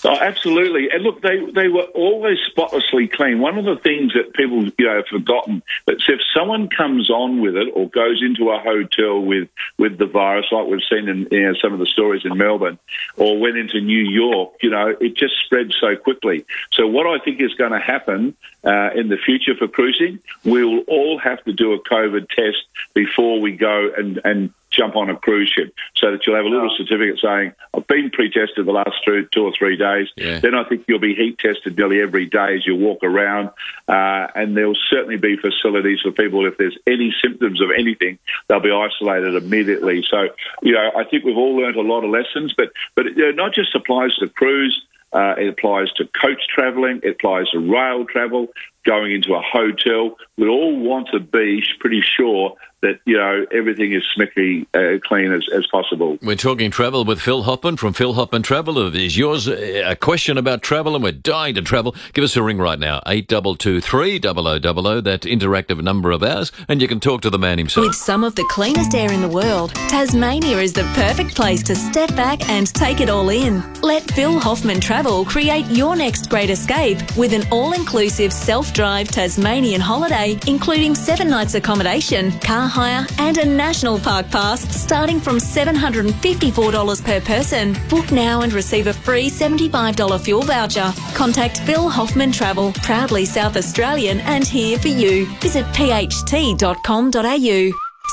Oh, 0.04 0.18
absolutely. 0.20 0.90
And 0.90 1.04
look, 1.04 1.22
they 1.22 1.46
they 1.52 1.68
were 1.68 1.84
always 1.94 2.40
spotlessly 2.48 3.08
clean. 3.08 3.40
One 3.40 3.60
of 3.60 3.66
the 3.66 3.76
things 3.76 4.14
that 4.14 4.34
people 4.34 4.66
you 4.66 4.86
know 4.86 4.96
have 4.96 5.08
forgotten 5.08 5.62
that 5.86 5.98
if 6.08 6.20
someone 6.36 6.70
comes 6.70 7.12
on 7.12 7.40
with 7.40 7.56
it 7.56 7.68
or 7.76 7.88
goes 7.88 8.24
into 8.24 8.50
a 8.50 8.60
hotel 8.60 9.22
with 9.22 9.50
with 9.78 10.00
the 10.00 10.08
virus, 10.08 10.48
like 10.52 10.68
we've 10.68 10.82
seen 10.90 11.08
in 11.08 11.28
you 11.30 11.44
know, 11.44 11.54
some 11.62 11.74
of 11.74 11.80
the 11.80 11.86
stories 11.86 12.26
in 12.26 12.36
Melbourne, 12.36 12.80
or 13.16 13.40
went 13.40 13.58
into 13.58 13.80
New 13.80 14.04
York, 14.04 14.54
you 14.64 14.72
know, 14.72 14.88
it 14.88 15.16
just 15.16 15.36
spreads 15.46 15.76
so 15.80 15.96
quickly. 15.96 16.46
So 16.72 16.88
what 16.88 17.06
I 17.06 17.24
think 17.24 17.40
is 17.40 17.54
going 17.54 17.74
to 17.74 17.80
happen 17.80 18.36
uh, 18.64 18.90
in 18.96 19.10
the 19.10 19.18
future 19.18 19.56
for 19.56 19.68
cruising, 19.68 20.20
we'll 20.44 20.80
all 20.88 21.20
have 21.20 21.44
to 21.44 21.54
do 21.54 21.74
a 21.74 21.80
COVID 21.80 22.28
test 22.30 22.66
before 22.96 23.40
we 23.40 23.52
go 23.52 23.92
and 23.96 24.20
and 24.24 24.54
jump 24.72 24.96
on 24.96 25.10
a 25.10 25.16
cruise 25.16 25.50
ship 25.50 25.74
so 25.96 26.12
that 26.12 26.26
you'll 26.26 26.36
have 26.36 26.46
a 26.46 26.50
little 26.50 26.74
certificate 26.78 27.20
saying, 27.22 27.54
I've 27.74 27.88
been 27.88 28.10
pre-tested 28.10 28.66
the 28.66 28.72
last 28.72 28.96
two, 29.06 29.28
two 29.32 29.44
or 29.44 29.54
three 29.58 29.78
days. 29.78 30.08
Yeah. 30.18 30.40
Then 30.40 30.56
I 30.56 30.64
think 30.64 30.86
you'll 30.88 31.00
be 31.00 31.14
heat 31.14 31.38
tested 31.38 31.78
nearly 31.78 32.02
every 32.02 32.26
day 32.26 32.56
as 32.56 32.66
you 32.66 32.76
walk 32.76 33.04
around. 33.04 33.50
Uh, 33.88 34.28
and 34.36 34.56
there'll 34.56 34.78
certainly 34.90 35.18
be 35.18 35.38
facilities 35.38 36.00
for 36.02 36.12
people, 36.12 36.46
if 36.46 36.58
there's 36.58 36.78
any 36.88 37.14
symptoms 37.22 37.62
of 37.62 37.70
anything, 37.78 38.18
they'll 38.48 38.60
be 38.60 38.72
isolated 38.72 39.36
immediately. 39.36 40.04
So, 40.10 40.30
you 40.62 40.74
know, 40.74 40.92
I 40.96 41.04
think 41.04 41.26
we've 41.26 41.38
all 41.38 41.56
learned 41.58 41.76
a 41.76 41.82
lot 41.82 42.04
of 42.04 42.10
lessons, 42.10 42.54
but, 42.56 42.72
but 42.96 43.08
it 43.08 43.18
you 43.18 43.32
know, 43.32 43.44
not 43.44 43.54
just 43.54 43.76
applies 43.76 44.16
to 44.16 44.30
cruise, 44.30 44.86
uh, 45.14 45.36
it 45.38 45.50
applies 45.50 45.92
to 45.94 46.06
coach 46.06 46.42
travelling. 46.48 47.02
It 47.04 47.16
applies 47.16 47.50
to 47.50 47.60
rail 47.60 48.06
travel, 48.06 48.48
going 48.86 49.12
into 49.12 49.34
a 49.34 49.42
hotel. 49.42 50.18
We 50.38 50.48
all 50.48 50.78
want 50.80 51.10
to 51.14 51.20
be 51.20 51.64
pretty 51.80 52.02
sure 52.02 52.56
that 52.82 53.00
you 53.06 53.16
know 53.16 53.46
everything 53.52 53.94
is 53.94 54.04
smicky 54.18 54.66
uh, 54.74 55.00
clean 55.08 55.32
as, 55.32 55.48
as 55.54 55.66
possible. 55.68 56.18
We're 56.22 56.36
talking 56.36 56.72
travel 56.72 57.06
with 57.06 57.22
Phil 57.22 57.44
Hoffman 57.44 57.78
from 57.78 57.94
Phil 57.94 58.14
Hoffman 58.14 58.42
Travel. 58.42 58.94
Is 58.96 59.18
yours 59.18 59.48
a 59.48 59.96
question 59.96 60.38
about 60.38 60.62
travel 60.62 60.96
and 60.96 61.04
we're 61.04 61.12
dying 61.12 61.56
to 61.56 61.62
travel? 61.62 61.96
Give 62.14 62.24
us 62.24 62.36
a 62.36 62.44
ring 62.44 62.58
right 62.58 62.80
now, 62.80 63.02
8223 63.06 64.20
0000, 64.20 65.04
that 65.04 65.22
interactive 65.22 65.82
number 65.82 66.12
of 66.12 66.24
ours, 66.24 66.52
and 66.68 66.82
you 66.82 66.88
can 66.88 67.00
talk 67.00 67.22
to 67.22 67.30
the 67.30 67.40
man 67.40 67.58
himself. 67.58 67.88
With 67.88 67.96
some 67.96 68.24
of 68.24 68.36
the 68.36 68.46
cleanest 68.50 68.96
air 68.96 69.12
in 69.12 69.22
the 69.22 69.30
world, 69.30 69.74
Tasmania 69.88 70.58
is 70.58 70.74
the 70.74 70.84
perfect 70.96 71.36
place 71.36 71.64
to 71.64 71.76
step 71.76 72.16
back 72.16 72.48
and 72.50 72.68
take 72.74 73.00
it 73.00 73.10
all 73.10 73.30
in. 73.30 73.62
Let 73.82 74.10
Phil 74.12 74.40
Hoffman 74.40 74.80
Travel 74.80 75.26
create 75.26 75.66
your 75.68 75.96
next 75.96 76.30
great 76.30 76.50
escape 76.50 77.00
with 77.16 77.34
an 77.34 77.44
all-inclusive 77.52 78.34
self-drive 78.72 79.10
Tasmanian 79.10 79.82
holiday, 79.82 80.40
including 80.48 80.96
seven 80.96 81.30
nights 81.30 81.56
accommodation, 81.56 82.32
car 82.40 82.68
hire 82.68 83.06
and 83.20 83.38
a 83.38 83.46
national 83.46 84.00
park 84.00 84.30
pass 84.32 84.62
starting 84.76 85.20
from 85.20 85.38
$754 85.38 87.04
per 87.04 87.22
person. 87.22 87.76
Book 87.90 88.12
now 88.12 88.42
and 88.42 88.54
receive 88.54 88.88
a 88.88 88.94
free 88.94 89.30
$75 89.30 90.22
fuel 90.22 90.44
voucher. 90.44 90.94
Contact 91.14 91.60
Phil 91.62 91.90
Hoffman 91.90 92.32
Travel, 92.32 92.72
proudly 92.84 93.26
South 93.26 93.58
Australian 93.58 94.20
and 94.22 94.48
here 94.48 94.80
for 94.80 94.88
you. 94.90 95.26
Visit 95.42 95.66
pht.com.au. 95.68 96.72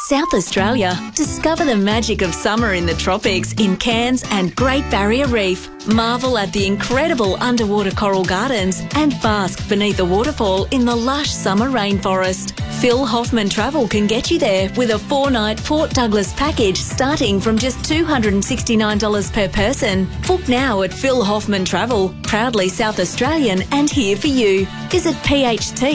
South 0.06 0.32
Australia. 0.32 0.96
Discover 1.14 1.64
the 1.64 1.76
magic 1.76 2.22
of 2.22 2.34
summer 2.34 2.74
in 2.74 2.86
the 2.86 2.94
tropics 2.94 3.52
in 3.54 3.76
Cairns 3.76 4.24
and 4.30 4.54
Great 4.54 4.88
Barrier 4.90 5.26
Reef. 5.26 5.68
Marvel 5.88 6.38
at 6.38 6.52
the 6.52 6.66
incredible 6.66 7.36
underwater 7.42 7.90
coral 7.90 8.24
gardens 8.24 8.82
and 8.94 9.12
bask 9.20 9.68
beneath 9.68 9.98
a 9.98 10.04
waterfall 10.04 10.64
in 10.66 10.84
the 10.84 10.94
lush 10.94 11.30
summer 11.30 11.68
rainforest. 11.68 12.58
Phil 12.80 13.04
Hoffman 13.04 13.48
Travel 13.48 13.88
can 13.88 14.06
get 14.06 14.30
you 14.30 14.38
there 14.38 14.70
with 14.76 14.90
a 14.90 14.98
four 14.98 15.30
night 15.30 15.62
Port 15.64 15.90
Douglas 15.90 16.32
package 16.34 16.78
starting 16.78 17.40
from 17.40 17.58
just 17.58 17.78
$269 17.78 19.32
per 19.32 19.48
person. 19.48 20.08
Book 20.26 20.48
now 20.48 20.82
at 20.82 20.94
Phil 20.94 21.24
Hoffman 21.24 21.64
Travel, 21.64 22.14
proudly 22.22 22.68
South 22.68 23.00
Australian 23.00 23.62
and 23.72 23.90
here 23.90 24.16
for 24.16 24.28
you. 24.28 24.66
Visit 24.90 25.16
pht.com.au. 25.16 25.88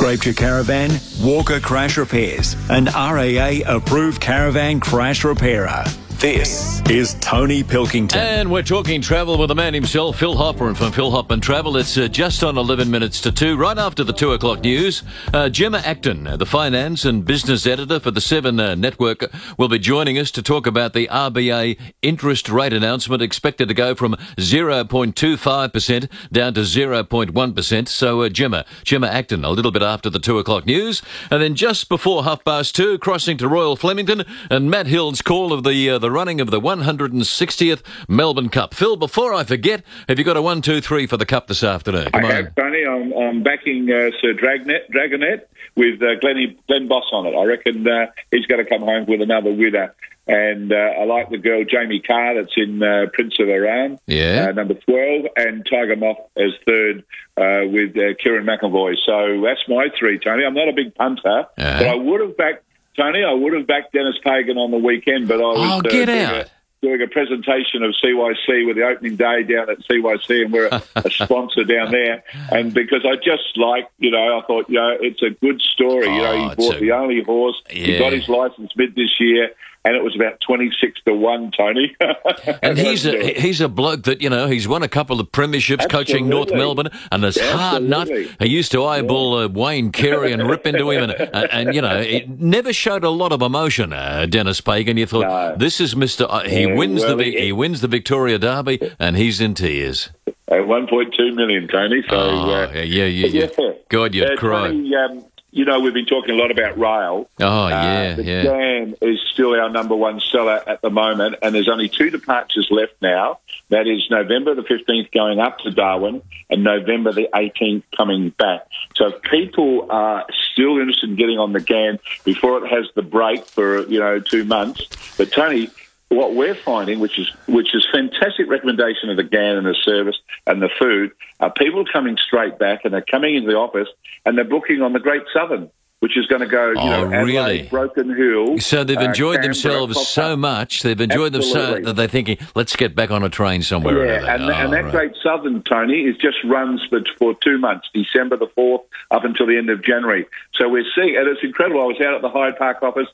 Scraped 0.00 0.24
your 0.24 0.34
caravan? 0.34 0.98
Walker 1.20 1.60
Crash 1.60 1.98
Repairs, 1.98 2.56
an 2.70 2.86
RAA 2.86 3.60
approved 3.66 4.18
caravan 4.18 4.80
crash 4.80 5.24
repairer. 5.24 5.84
This 6.20 6.82
is 6.90 7.14
Tony 7.20 7.62
Pilkington. 7.62 8.20
And 8.20 8.52
we're 8.52 8.62
talking 8.62 9.00
travel 9.00 9.38
with 9.38 9.48
the 9.48 9.54
man 9.54 9.72
himself, 9.72 10.18
Phil 10.18 10.36
Hoffman, 10.36 10.68
And 10.68 10.76
from 10.76 10.92
Phil 10.92 11.10
Hoffman 11.10 11.40
Travel. 11.40 11.78
It's 11.78 11.96
uh, 11.96 12.08
just 12.08 12.44
on 12.44 12.58
11 12.58 12.90
minutes 12.90 13.22
to 13.22 13.32
2, 13.32 13.56
right 13.56 13.78
after 13.78 14.04
the 14.04 14.12
2 14.12 14.34
o'clock 14.34 14.60
news. 14.60 15.02
Uh, 15.32 15.48
Gemma 15.48 15.78
Acton, 15.78 16.24
the 16.24 16.44
finance 16.44 17.06
and 17.06 17.24
business 17.24 17.66
editor 17.66 17.98
for 18.00 18.10
the 18.10 18.20
7 18.20 18.60
uh, 18.60 18.74
Network, 18.74 19.32
will 19.56 19.68
be 19.68 19.78
joining 19.78 20.18
us 20.18 20.30
to 20.32 20.42
talk 20.42 20.66
about 20.66 20.92
the 20.92 21.08
RBA 21.08 21.78
interest 22.02 22.50
rate 22.50 22.74
announcement 22.74 23.22
expected 23.22 23.68
to 23.68 23.74
go 23.74 23.94
from 23.94 24.12
0.25% 24.36 26.10
down 26.30 26.52
to 26.52 26.60
0.1%. 26.60 27.88
So, 27.88 28.20
uh, 28.20 28.28
Gemma, 28.28 28.66
Gemma 28.84 29.06
Acton, 29.06 29.42
a 29.42 29.50
little 29.50 29.72
bit 29.72 29.82
after 29.82 30.10
the 30.10 30.20
2 30.20 30.38
o'clock 30.38 30.66
news. 30.66 31.00
And 31.30 31.40
then 31.40 31.54
just 31.54 31.88
before 31.88 32.24
half 32.24 32.44
past 32.44 32.76
2, 32.76 32.98
crossing 32.98 33.38
to 33.38 33.48
Royal 33.48 33.74
Flemington, 33.74 34.24
and 34.50 34.70
Matt 34.70 34.86
Hill's 34.86 35.22
call 35.22 35.54
of 35.54 35.64
the, 35.64 35.88
uh, 35.88 36.09
the 36.10 36.14
running 36.14 36.40
of 36.40 36.50
the 36.50 36.60
160th 36.60 37.82
Melbourne 38.08 38.48
Cup. 38.48 38.74
Phil, 38.74 38.96
before 38.96 39.32
I 39.32 39.44
forget, 39.44 39.84
have 40.08 40.18
you 40.18 40.24
got 40.24 40.36
a 40.36 40.42
one, 40.42 40.60
two, 40.60 40.80
three 40.80 41.06
for 41.06 41.16
the 41.16 41.24
Cup 41.24 41.46
this 41.46 41.62
afternoon? 41.62 42.10
Come 42.10 42.24
I 42.24 42.28
on. 42.28 42.34
have, 42.34 42.54
Tony. 42.56 42.84
I'm, 42.84 43.12
I'm 43.12 43.42
backing 43.44 43.88
uh, 43.88 44.10
Sir 44.20 44.32
Dragnet, 44.32 44.90
Dragonet 44.90 45.42
with 45.76 46.02
uh, 46.02 46.18
Glenn, 46.20 46.58
Glenn 46.66 46.88
Boss 46.88 47.04
on 47.12 47.26
it. 47.26 47.36
I 47.36 47.44
reckon 47.44 47.86
uh, 47.86 48.06
he's 48.32 48.44
going 48.46 48.62
to 48.64 48.68
come 48.68 48.80
home 48.80 49.06
with 49.06 49.22
another 49.22 49.52
winner. 49.52 49.94
And 50.26 50.72
uh, 50.72 51.00
I 51.00 51.04
like 51.04 51.30
the 51.30 51.38
girl 51.38 51.64
Jamie 51.64 52.02
Kah 52.04 52.34
that's 52.34 52.54
in 52.56 52.82
uh, 52.82 53.06
Prince 53.12 53.34
of 53.38 53.48
Arran, 53.48 53.98
yeah. 54.06 54.46
Uh, 54.48 54.52
number 54.52 54.74
12, 54.74 55.26
and 55.36 55.64
Tiger 55.68 55.96
Moth 55.96 56.18
as 56.36 56.50
third 56.66 57.04
uh, 57.36 57.70
with 57.70 57.96
uh, 57.96 58.14
Kerrin 58.22 58.46
McEvoy. 58.46 58.94
So 59.06 59.42
that's 59.44 59.60
my 59.68 59.88
three, 59.96 60.18
Tony. 60.18 60.44
I'm 60.44 60.54
not 60.54 60.68
a 60.68 60.72
big 60.72 60.92
punter, 60.94 61.46
uh-huh. 61.56 61.78
but 61.78 61.86
I 61.86 61.94
would 61.94 62.20
have 62.20 62.36
backed 62.36 62.64
Tony, 63.00 63.24
I 63.24 63.32
would 63.32 63.54
have 63.54 63.66
backed 63.66 63.92
Denis 63.92 64.16
Pagan 64.22 64.58
on 64.58 64.70
the 64.70 64.78
weekend, 64.78 65.26
but 65.26 65.36
I 65.36 65.42
was 65.42 65.82
oh, 65.84 65.88
get 65.88 66.08
uh, 66.08 66.12
out. 66.12 66.34
A, 66.34 66.50
doing 66.82 67.00
a 67.02 67.06
presentation 67.06 67.82
of 67.82 67.94
CYC 68.02 68.66
with 68.66 68.76
the 68.76 68.82
opening 68.82 69.16
day 69.16 69.42
down 69.42 69.70
at 69.70 69.78
CYC, 69.80 70.44
and 70.44 70.52
we're 70.52 70.68
a, 70.68 70.82
a 70.96 71.10
sponsor 71.10 71.64
down 71.64 71.90
there. 71.90 72.22
And 72.52 72.74
because 72.74 73.04
I 73.04 73.16
just 73.16 73.56
like, 73.56 73.88
you 73.98 74.10
know, 74.10 74.38
I 74.38 74.46
thought, 74.46 74.68
you 74.68 74.76
know, 74.76 74.96
it's 75.00 75.22
a 75.22 75.30
good 75.30 75.60
story. 75.62 76.08
Oh, 76.08 76.14
you 76.14 76.22
know, 76.22 76.36
he 76.36 76.44
oh, 76.44 76.54
bought 76.54 76.76
a, 76.76 76.80
the 76.80 76.92
only 76.92 77.22
horse. 77.22 77.62
Yeah. 77.70 77.86
He 77.86 77.98
got 77.98 78.12
his 78.12 78.28
license 78.28 78.72
mid 78.76 78.94
this 78.94 79.18
year 79.18 79.50
and 79.84 79.96
it 79.96 80.04
was 80.04 80.14
about 80.14 80.38
26 80.46 81.00
to 81.06 81.14
1, 81.14 81.52
Tony. 81.56 81.96
and 82.62 82.76
he's 82.76 83.06
a, 83.06 83.32
he's 83.32 83.60
a 83.60 83.68
bloke 83.68 84.02
that, 84.02 84.20
you 84.20 84.28
know, 84.28 84.46
he's 84.46 84.68
won 84.68 84.82
a 84.82 84.88
couple 84.88 85.20
of 85.20 85.32
premierships 85.32 85.80
Absolutely. 85.80 85.88
coaching 85.88 86.28
North 86.28 86.52
Melbourne, 86.52 86.88
and 87.10 87.24
it's 87.24 87.40
hard 87.40 87.84
nut. 87.84 88.08
He 88.08 88.48
used 88.48 88.72
to 88.72 88.84
eyeball 88.84 89.38
uh, 89.38 89.48
Wayne 89.48 89.90
Carey 89.90 90.32
and 90.32 90.48
rip 90.48 90.66
into 90.66 90.90
him, 90.90 91.04
and, 91.04 91.12
and, 91.12 91.48
and, 91.50 91.74
you 91.74 91.80
know, 91.80 91.96
it 91.96 92.28
never 92.28 92.72
showed 92.72 93.04
a 93.04 93.10
lot 93.10 93.32
of 93.32 93.40
emotion, 93.40 93.92
uh, 93.92 94.26
Denis 94.26 94.60
Pagan. 94.60 94.98
You 94.98 95.06
thought, 95.06 95.22
no. 95.22 95.56
this 95.56 95.80
is 95.80 95.94
Mr. 95.94 96.26
Uh, 96.28 96.40
he, 96.40 96.62
yeah, 96.62 96.74
wins 96.74 97.00
well, 97.00 97.16
the, 97.16 97.24
he, 97.24 97.40
he 97.40 97.52
wins 97.52 97.80
the 97.80 97.88
Victoria 97.88 98.38
Derby, 98.38 98.78
and 98.98 99.16
he's 99.16 99.40
in 99.40 99.54
tears. 99.54 100.10
At 100.50 100.62
1.2 100.62 101.34
million, 101.36 101.68
Tony. 101.68 102.02
So, 102.10 102.16
oh, 102.16 102.52
uh, 102.52 102.72
yeah, 102.74 102.82
yeah, 102.82 103.04
yeah. 103.04 103.46
yeah. 103.58 103.70
God, 103.88 104.16
you've 104.16 104.36
cried. 104.36 104.72
Tony, 104.72 104.94
um, 104.96 105.24
you 105.52 105.64
know, 105.64 105.80
we've 105.80 105.94
been 105.94 106.06
talking 106.06 106.34
a 106.34 106.38
lot 106.38 106.50
about 106.50 106.78
rail. 106.78 107.28
Oh, 107.40 107.64
uh, 107.64 107.68
yeah, 107.68 108.14
the 108.14 108.24
yeah. 108.24 108.42
Dan 108.42 108.94
is 109.00 109.18
still 109.32 109.54
our 109.54 109.68
number 109.68 109.96
one 109.96 110.20
seller 110.20 110.62
at 110.66 110.80
the 110.80 110.90
moment, 110.90 111.36
and 111.42 111.54
there's 111.54 111.68
only 111.68 111.88
two 111.88 112.10
departures 112.10 112.68
left 112.70 112.94
now. 113.02 113.38
That 113.68 113.86
is 113.86 114.06
November 114.10 114.54
the 114.54 114.62
15th 114.62 115.12
going 115.12 115.40
up 115.40 115.58
to 115.60 115.70
Darwin 115.70 116.22
and 116.48 116.62
November 116.62 117.12
the 117.12 117.28
18th 117.34 117.82
coming 117.96 118.30
back. 118.30 118.66
So 118.94 119.08
if 119.08 119.22
people 119.22 119.86
are 119.90 120.24
still 120.52 120.78
interested 120.78 121.10
in 121.10 121.16
getting 121.16 121.38
on 121.38 121.52
the 121.52 121.60
Ghan 121.60 121.98
before 122.24 122.64
it 122.64 122.68
has 122.68 122.86
the 122.94 123.02
break 123.02 123.44
for, 123.46 123.86
you 123.88 123.98
know, 123.98 124.20
two 124.20 124.44
months, 124.44 124.86
but 125.16 125.32
Tony, 125.32 125.68
what 126.10 126.34
we're 126.34 126.56
finding, 126.56 126.98
which 126.98 127.18
is 127.18 127.30
which 127.46 127.74
is 127.74 127.86
fantastic 127.92 128.48
recommendation 128.48 129.10
of 129.10 129.16
the 129.16 129.22
Ghan 129.22 129.56
and 129.56 129.66
the 129.66 129.76
service 129.82 130.16
and 130.46 130.60
the 130.60 130.68
food, 130.78 131.12
are 131.38 131.52
people 131.52 131.84
coming 131.90 132.16
straight 132.16 132.58
back 132.58 132.84
and 132.84 132.92
they're 132.92 133.00
coming 133.00 133.36
into 133.36 133.48
the 133.48 133.56
office 133.56 133.88
and 134.26 134.36
they're 134.36 134.44
booking 134.44 134.82
on 134.82 134.92
the 134.92 135.00
Great 135.00 135.22
Southern 135.32 135.70
which 136.00 136.16
is 136.16 136.26
going 136.26 136.40
to 136.40 136.46
go, 136.46 136.70
you 136.70 136.78
oh, 136.78 136.86
know, 136.86 137.12
Adelaide, 137.12 137.24
really? 137.24 137.62
Broken 137.68 138.16
Hill. 138.16 138.58
So 138.58 138.84
they've 138.84 138.96
uh, 138.96 139.02
enjoyed 139.02 139.40
uh, 139.40 139.42
themselves 139.42 140.08
so 140.08 140.34
much, 140.34 140.82
they've 140.82 141.00
enjoyed 141.00 141.32
themselves 141.32 141.78
so 141.78 141.84
that 141.84 141.96
they're 141.96 142.08
thinking, 142.08 142.38
let's 142.54 142.74
get 142.74 142.94
back 142.94 143.10
on 143.10 143.22
a 143.22 143.28
train 143.28 143.62
somewhere. 143.62 144.06
Yeah, 144.06 144.34
and, 144.34 144.44
oh, 144.44 144.50
and, 144.50 144.72
that 144.72 144.84
right. 144.84 144.92
Great 144.92 145.12
Southern, 145.22 145.62
Tony, 145.62 146.04
is 146.04 146.16
just 146.16 146.38
runs 146.44 146.82
for, 146.88 147.00
for 147.18 147.34
two 147.44 147.58
months, 147.58 147.88
December 147.92 148.38
the 148.38 148.46
4th 148.46 148.84
up 149.10 149.24
until 149.24 149.46
the 149.46 149.58
end 149.58 149.68
of 149.68 149.84
January. 149.84 150.26
So 150.54 150.70
we're 150.70 150.86
seeing, 150.94 151.16
and 151.18 151.28
it's 151.28 151.44
incredible. 151.44 151.82
I 151.82 151.84
was 151.84 152.00
out 152.00 152.14
at 152.14 152.22
the 152.22 152.30
Hyde 152.30 152.56
Park 152.56 152.82
office 152.82 153.08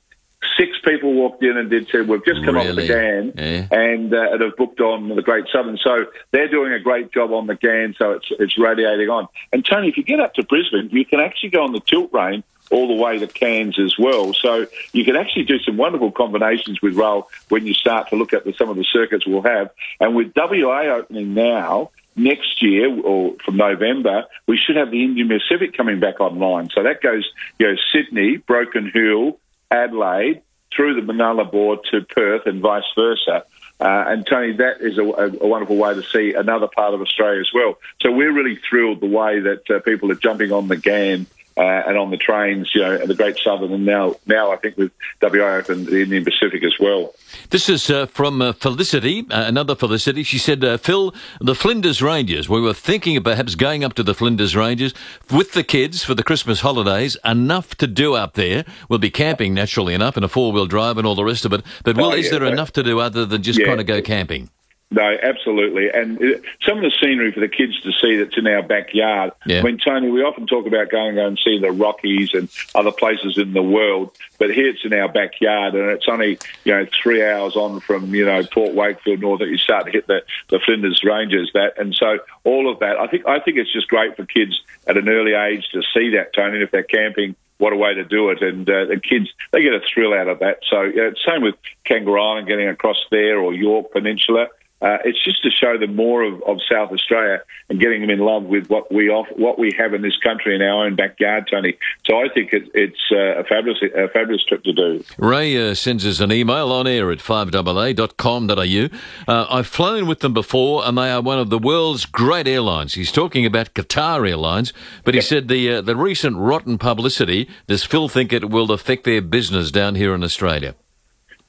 six 0.57 0.72
people 0.85 1.14
walked 1.14 1.42
in 1.42 1.57
and 1.57 1.70
did 1.70 1.88
said 1.88 2.09
we've 2.09 2.25
just 2.25 2.44
come 2.44 2.55
really? 2.57 2.70
off 2.70 2.77
the 2.77 2.87
Ghan 2.87 3.33
yeah. 3.37 3.66
and, 3.70 4.12
uh, 4.12 4.33
and 4.33 4.40
have 4.42 4.57
booked 4.57 4.81
on 4.81 5.09
the 5.09 5.22
Great 5.22 5.46
Southern. 5.53 5.79
So 5.79 6.07
they're 6.31 6.49
doing 6.49 6.72
a 6.72 6.81
great 6.81 7.12
job 7.12 7.33
on 7.33 7.46
the 7.46 7.55
Ghan, 7.55 7.94
so 7.99 8.12
it's 8.12 8.27
it's 8.38 8.59
radiating 8.59 9.09
on. 9.09 9.29
And 9.53 9.64
Tony, 9.64 9.88
if 9.88 9.96
you 9.96 10.05
get 10.05 10.20
up 10.20 10.35
to 10.35 10.42
Brisbane, 10.44 10.90
you 10.92 11.05
can 11.05 11.20
actually 11.20 11.51
go 11.51 11.64
on 11.64 11.72
the 11.72 11.81
Tilt 11.81 12.11
Train 12.11 12.44
all 12.70 12.88
the 12.88 13.03
way 13.03 13.18
to 13.18 13.27
Cairns 13.27 13.79
as 13.79 13.94
well. 13.99 14.33
So 14.35 14.66
you 14.92 15.05
can 15.05 15.16
actually 15.16 15.44
do 15.44 15.59
some 15.61 15.77
wonderful 15.77 16.11
combinations 16.11 16.83
with 16.83 16.96
rail 16.96 17.29
when 17.49 17.66
you 17.66 17.75
start 17.75 18.11
to 18.11 18.16
look 18.16 18.33
at 18.33 18.44
the, 18.44 18.53
some 18.55 18.68
of 18.68 18.77
the 18.77 18.85
circuits 18.85 19.27
we'll 19.27 19.42
have. 19.42 19.70
And 20.01 20.16
with 20.16 20.33
WA 20.35 20.83
opening 20.96 21.35
now, 21.35 21.90
next 22.16 22.62
year 22.62 22.92
or 23.03 23.37
from 23.44 23.57
November, 23.57 24.25
we 24.46 24.57
should 24.57 24.77
have 24.77 24.90
the 24.90 25.05
Indian 25.05 25.29
Pacific 25.29 25.77
coming 25.77 26.01
back 26.01 26.20
online. 26.20 26.68
So 26.75 26.83
that 26.83 27.03
goes, 27.03 27.31
you 27.59 27.68
know, 27.68 27.77
Sydney, 27.92 28.38
Broken 28.38 28.90
Hill, 28.92 29.38
Adelaide, 29.70 30.42
through 30.74 31.00
the 31.00 31.12
Nullarbor 31.12 31.83
to 31.90 32.02
Perth 32.02 32.46
and 32.46 32.61
vice 32.61 32.85
versa. 32.94 33.44
Uh, 33.79 34.05
and 34.09 34.26
Tony, 34.26 34.52
that 34.55 34.81
is 34.81 34.96
a, 34.96 35.02
a, 35.02 35.46
wonderful 35.46 35.76
way 35.76 35.92
to 35.94 36.02
see 36.02 36.33
another 36.33 36.66
part 36.66 36.94
of 36.94 37.02
Australia 37.02 37.40
as 37.40 37.50
well. 37.52 37.79
So 38.00 38.11
we're 38.11 38.33
really 38.33 38.59
thrilled 38.68 39.00
the 39.00 39.07
way 39.07 39.40
that 39.40 39.70
uh, 39.70 39.81
people 39.81 40.11
are 40.11 40.16
jumping 40.16 40.50
on 40.50 40.68
the 40.68 40.76
Ghan 40.76 41.26
uh, 41.56 41.82
and 41.86 41.96
on 41.96 42.10
the 42.10 42.16
trains, 42.16 42.70
you 42.74 42.82
know, 42.82 42.94
and 42.94 43.08
the 43.08 43.14
Great 43.14 43.38
Southern, 43.38 43.72
and 43.72 43.86
now, 43.86 44.14
now 44.26 44.52
I 44.52 44.56
think 44.56 44.76
with 44.76 44.92
WA 45.22 45.56
Open, 45.56 45.86
the 45.86 46.02
Indian 46.02 46.24
Pacific 46.24 46.62
as 46.62 46.74
well. 46.78 47.14
This 47.50 47.68
is 47.68 47.88
uh, 47.88 48.06
from 48.06 48.42
uh, 48.42 48.52
Felicity, 48.52 49.26
uh, 49.30 49.44
another 49.46 49.74
Felicity. 49.74 50.22
She 50.22 50.38
said, 50.38 50.62
uh, 50.62 50.76
Phil, 50.76 51.14
the 51.40 51.54
Flinders 51.54 52.02
Ranges, 52.02 52.48
we 52.48 52.60
were 52.60 52.74
thinking 52.74 53.16
of 53.16 53.24
perhaps 53.24 53.54
going 53.54 53.84
up 53.84 53.94
to 53.94 54.02
the 54.02 54.14
Flinders 54.14 54.54
Ranges 54.54 54.92
with 55.30 55.52
the 55.52 55.64
kids 55.64 56.04
for 56.04 56.14
the 56.14 56.22
Christmas 56.22 56.60
holidays. 56.60 57.16
Enough 57.24 57.74
to 57.76 57.86
do 57.86 58.14
up 58.14 58.34
there. 58.34 58.64
We'll 58.88 58.98
be 58.98 59.10
camping, 59.10 59.54
naturally 59.54 59.94
enough, 59.94 60.16
in 60.16 60.24
a 60.24 60.28
four 60.28 60.52
wheel 60.52 60.66
drive 60.66 60.98
and 60.98 61.06
all 61.06 61.14
the 61.14 61.24
rest 61.24 61.44
of 61.46 61.52
it. 61.52 61.62
But 61.84 61.96
will, 61.96 62.06
oh, 62.06 62.12
is 62.12 62.30
there 62.30 62.44
enough 62.44 62.72
to 62.72 62.82
do 62.82 63.00
other 63.00 63.24
than 63.24 63.42
just 63.42 63.58
yeah. 63.58 63.66
kind 63.66 63.80
of 63.80 63.86
go 63.86 64.02
camping? 64.02 64.50
No, 64.88 65.16
absolutely. 65.20 65.90
And 65.90 66.18
some 66.62 66.79
of 66.79 66.85
the 66.85 66.92
scenery 67.01 67.33
for 67.33 67.40
the 67.40 67.49
kids 67.49 67.81
to 67.81 67.90
see 67.92 68.16
that's 68.16 68.38
in 68.38 68.46
our 68.46 68.62
backyard. 68.62 69.33
Yeah. 69.44 69.59
I 69.59 69.62
mean, 69.62 69.79
Tony, 69.79 70.11
we 70.11 70.22
often 70.22 70.46
talk 70.46 70.64
about 70.66 70.90
going 70.90 71.18
and 71.18 71.38
see 71.44 71.59
the 71.59 71.72
Rockies 71.72 72.31
and 72.35 72.49
other 72.72 72.92
places 72.92 73.37
in 73.37 73.53
the 73.53 73.62
world, 73.62 74.16
but 74.38 74.55
here 74.55 74.68
it's 74.68 74.85
in 74.85 74.92
our 74.92 75.09
backyard 75.09 75.75
and 75.75 75.90
it's 75.90 76.09
only, 76.09 76.38
you 76.64 76.72
know, 76.72 76.87
three 77.03 77.25
hours 77.25 77.57
on 77.57 77.81
from, 77.81 78.14
you 78.14 78.25
know, 78.25 78.44
Port 78.44 78.75
Wakefield 78.75 79.20
north 79.20 79.40
that 79.40 79.49
you 79.49 79.59
start 79.59 79.87
to 79.87 79.92
hit 79.92 80.07
the, 80.07 80.22
the 80.51 80.61
Flinders 80.61 81.03
Ranges 81.03 81.51
that. 81.55 81.75
And 81.79 81.92
so 81.92 82.20
all 82.44 82.70
of 82.70 82.79
that, 82.79 82.96
I 82.96 83.09
think, 83.09 83.27
I 83.27 83.40
think 83.40 83.59
it's 83.59 83.72
just 83.72 83.88
great 83.88 84.16
for 84.16 84.25
kids 84.25 84.62
at 84.87 84.96
an 84.96 85.09
early 85.09 85.35
age 85.35 85.68
to 85.72 85.83
see 85.92 86.11
that, 86.11 86.33
Tony, 86.33 86.62
if 86.62 86.70
they're 86.70 86.85
camping 86.85 87.35
what 87.59 87.72
a 87.72 87.77
way 87.77 87.94
to 87.94 88.05
do 88.05 88.31
it. 88.31 88.42
And 88.42 88.68
uh, 88.68 88.85
the 88.85 89.01
kids, 89.01 89.31
they 89.51 89.62
get 89.62 89.72
a 89.72 89.81
thrill 89.81 90.14
out 90.14 90.29
of 90.29 90.38
that. 90.40 90.61
So, 90.68 90.83
yeah, 90.83 91.11
same 91.27 91.42
with 91.42 91.55
Kangaroo 91.85 92.20
Island, 92.20 92.46
getting 92.46 92.68
across 92.68 93.03
there, 93.11 93.38
or 93.38 93.53
Yorke 93.53 93.92
Peninsula. 93.92 94.49
Uh, 94.82 94.98
it's 95.04 95.22
just 95.24 95.42
to 95.42 95.50
show 95.50 95.78
them 95.78 95.96
more 95.96 96.22
of, 96.22 96.42
of 96.42 96.58
South 96.70 96.92
Australia 96.92 97.40
and 97.70 97.80
getting 97.80 98.02
them 98.02 98.10
in 98.10 98.18
love 98.18 98.44
with 98.44 98.68
what 98.68 98.92
we 98.92 99.08
off, 99.08 99.26
what 99.34 99.58
we 99.58 99.72
have 99.78 99.94
in 99.94 100.02
this 100.02 100.16
country 100.18 100.54
in 100.54 100.60
our 100.60 100.84
own 100.84 100.94
backyard, 100.94 101.48
Tony. 101.50 101.78
So 102.04 102.18
I 102.18 102.28
think 102.28 102.52
it, 102.52 102.64
it's 102.74 103.00
uh, 103.10 103.40
a 103.40 103.44
fabulous 103.44 103.78
a 103.82 104.08
fabulous 104.08 104.44
trip 104.44 104.64
to 104.64 104.72
do. 104.72 105.02
Ray 105.16 105.70
uh, 105.70 105.74
sends 105.74 106.04
us 106.04 106.20
an 106.20 106.30
email 106.30 106.70
on 106.72 106.86
air 106.86 107.10
at 107.10 107.18
5AA.com.au. 107.18 109.32
Uh, 109.32 109.46
I've 109.48 109.66
flown 109.66 110.06
with 110.06 110.20
them 110.20 110.34
before, 110.34 110.86
and 110.86 110.98
they 110.98 111.10
are 111.10 111.22
one 111.22 111.38
of 111.38 111.48
the 111.48 111.58
world's 111.58 112.04
great 112.04 112.46
airlines. 112.46 112.94
He's 112.94 113.12
talking 113.12 113.46
about 113.46 113.72
Qatar 113.72 114.28
Airlines, 114.28 114.74
but 115.04 115.14
he 115.14 115.22
said 115.22 115.48
the 115.48 115.72
uh, 115.72 115.80
the 115.80 115.96
recent 115.96 116.36
rotten 116.36 116.76
publicity 116.76 117.48
does 117.66 117.84
Phil 117.84 118.08
think 118.08 118.32
it 118.32 118.50
will 118.50 118.70
affect 118.70 119.04
their 119.04 119.22
business 119.22 119.70
down 119.70 119.94
here 119.94 120.14
in 120.14 120.22
Australia? 120.22 120.74